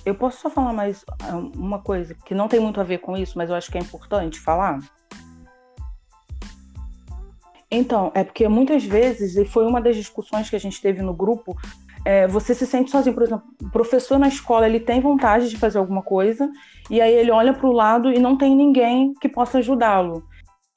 [0.04, 3.16] Eu posso só falar mais ah, uma coisa que não tem muito a ver com
[3.16, 4.80] isso, mas eu acho que é importante falar?
[7.70, 11.14] Então, é porque muitas vezes, e foi uma das discussões que a gente teve no
[11.14, 11.56] grupo,
[12.04, 13.14] é, você se sente sozinho.
[13.14, 16.50] Por exemplo, o professor na escola ele tem vontade de fazer alguma coisa,
[16.90, 20.22] e aí ele olha para o lado e não tem ninguém que possa ajudá-lo.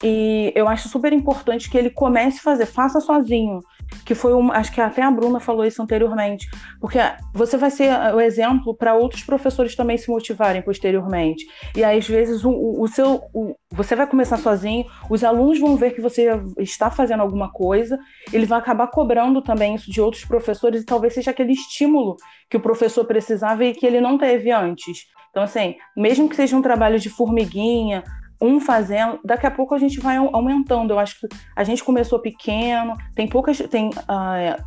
[0.02, 3.60] E eu acho super importante que ele comece a fazer, faça sozinho
[4.04, 6.48] que foi uma, acho que até a Bruna falou isso anteriormente,
[6.80, 6.98] porque
[7.32, 11.44] você vai ser o exemplo para outros professores também se motivarem posteriormente.
[11.74, 15.76] E aí, às vezes o, o seu, o, você vai começar sozinho, os alunos vão
[15.76, 16.28] ver que você
[16.58, 17.98] está fazendo alguma coisa,
[18.32, 22.16] ele vai acabar cobrando também isso de outros professores e talvez seja aquele estímulo
[22.50, 25.06] que o professor precisava e que ele não teve antes.
[25.30, 28.02] Então, assim, mesmo que seja um trabalho de formiguinha,
[28.40, 30.92] um fazendo, daqui a pouco a gente vai aumentando.
[30.92, 33.58] Eu acho que a gente começou pequeno, tem poucas.
[33.58, 34.64] Tem uh,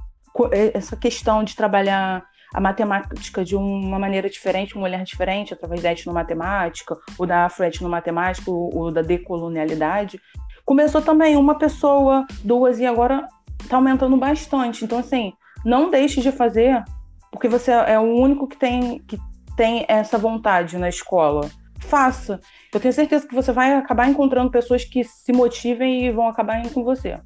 [0.74, 5.91] essa questão de trabalhar a matemática de uma maneira diferente, uma olhar diferente, através da
[5.91, 10.20] etnomatemática, ou da afroetnomatemática, ou, ou da decolonialidade.
[10.65, 13.28] Começou também uma pessoa, duas, e agora
[13.61, 14.84] está aumentando bastante.
[14.84, 16.84] Então, assim, não deixe de fazer,
[17.32, 19.20] porque você é o único que tem, que
[19.55, 21.49] tem essa vontade na escola
[21.80, 22.39] faça.
[22.74, 26.59] Eu tenho certeza que você vai acabar encontrando pessoas que se motivem e vão acabar
[26.59, 27.20] indo com você.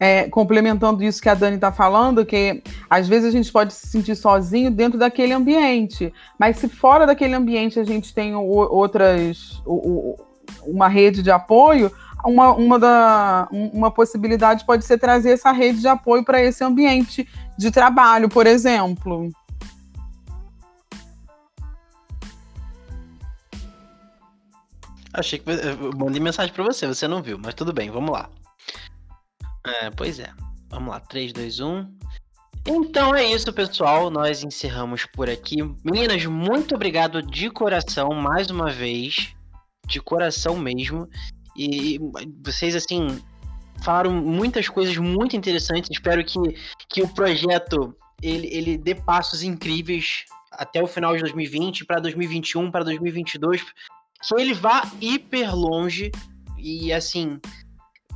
[0.00, 3.88] É, complementando isso que a Dani está falando, que às vezes a gente pode se
[3.88, 9.60] sentir sozinho dentro daquele ambiente, mas se fora daquele ambiente a gente tem outras,
[10.64, 11.90] uma rede de apoio,
[12.24, 17.28] uma, uma, da, uma possibilidade pode ser trazer essa rede de apoio para esse ambiente
[17.56, 19.30] de trabalho, por exemplo.
[25.18, 28.30] Achei que eu mandei mensagem para você, você não viu, mas tudo bem, vamos lá.
[29.66, 30.30] É, pois é.
[30.70, 31.98] Vamos lá, 3, 2, 1.
[32.66, 34.10] Então é isso, pessoal.
[34.10, 35.56] Nós encerramos por aqui.
[35.84, 39.34] Meninas, muito obrigado de coração mais uma vez.
[39.86, 41.08] De coração mesmo.
[41.56, 41.98] E
[42.44, 43.20] vocês, assim,
[43.82, 45.90] falaram muitas coisas muito interessantes.
[45.90, 46.38] Espero que,
[46.88, 52.70] que o projeto ele, ele dê passos incríveis até o final de 2020, para 2021,
[52.70, 53.64] para 2022,
[54.22, 56.10] que ele vá hiper longe
[56.56, 57.40] e assim.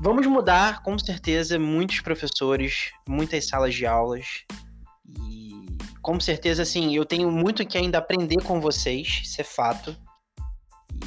[0.00, 4.44] Vamos mudar, com certeza, muitos professores, muitas salas de aulas.
[5.28, 5.53] E
[6.00, 9.96] com certeza, assim, eu tenho muito que ainda aprender com vocês, isso é fato.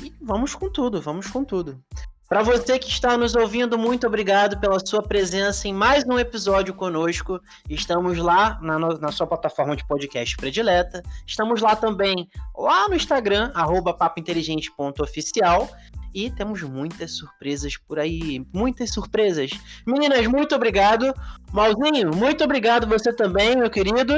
[0.01, 1.83] E vamos com tudo, vamos com tudo.
[2.27, 6.73] Para você que está nos ouvindo, muito obrigado pela sua presença em mais um episódio
[6.73, 7.39] conosco.
[7.69, 11.03] Estamos lá na, na sua plataforma de podcast predileta.
[11.27, 13.51] Estamos lá também, lá no Instagram,
[13.99, 15.69] papointeligente.oficial.
[16.15, 18.43] E temos muitas surpresas por aí.
[18.51, 19.51] Muitas surpresas.
[19.85, 21.13] Meninas, muito obrigado.
[21.53, 24.15] Malzinho, muito obrigado você também, meu querido.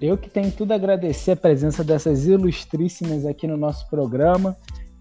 [0.00, 4.56] Eu que tenho tudo a agradecer a presença dessas ilustríssimas aqui no nosso programa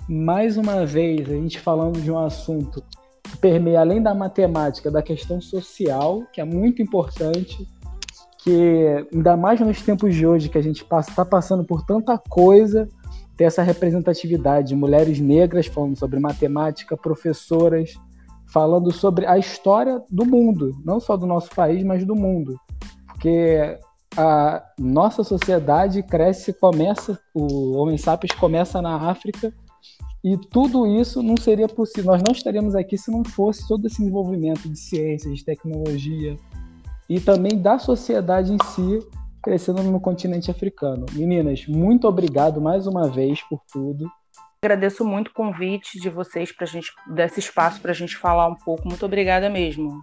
[0.08, 2.84] mais uma vez, a gente falando de um assunto
[3.24, 7.68] que permeia além da matemática, da questão social, que é muito importante,
[8.32, 12.88] porque ainda mais nos tempos de hoje que a gente está passando por tanta coisa,
[13.38, 17.94] ter essa representatividade de mulheres negras falando sobre matemática, professoras
[18.46, 22.60] falando sobre a história do mundo, não só do nosso país, mas do mundo.
[23.08, 23.80] Porque
[24.16, 29.52] a nossa sociedade cresce, começa, o Homem Sapiens começa na África
[30.24, 32.12] e tudo isso não seria possível.
[32.14, 36.38] Nós não estaríamos aqui se não fosse todo esse desenvolvimento de ciência, de tecnologia
[37.10, 39.00] e também da sociedade em si
[39.44, 41.06] crescendo no continente africano.
[41.12, 44.10] Meninas, muito obrigado mais uma vez por tudo.
[44.64, 48.48] Agradeço muito o convite de vocês para a gente desse espaço para a gente falar
[48.48, 48.88] um pouco.
[48.88, 50.02] Muito obrigada mesmo.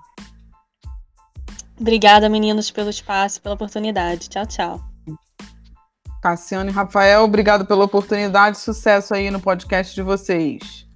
[1.80, 4.28] Obrigada, meninos, pelo espaço, pela oportunidade.
[4.28, 4.89] Tchau, tchau.
[6.20, 8.58] Cassiano e Rafael, obrigado pela oportunidade.
[8.58, 10.89] Sucesso aí no podcast de vocês.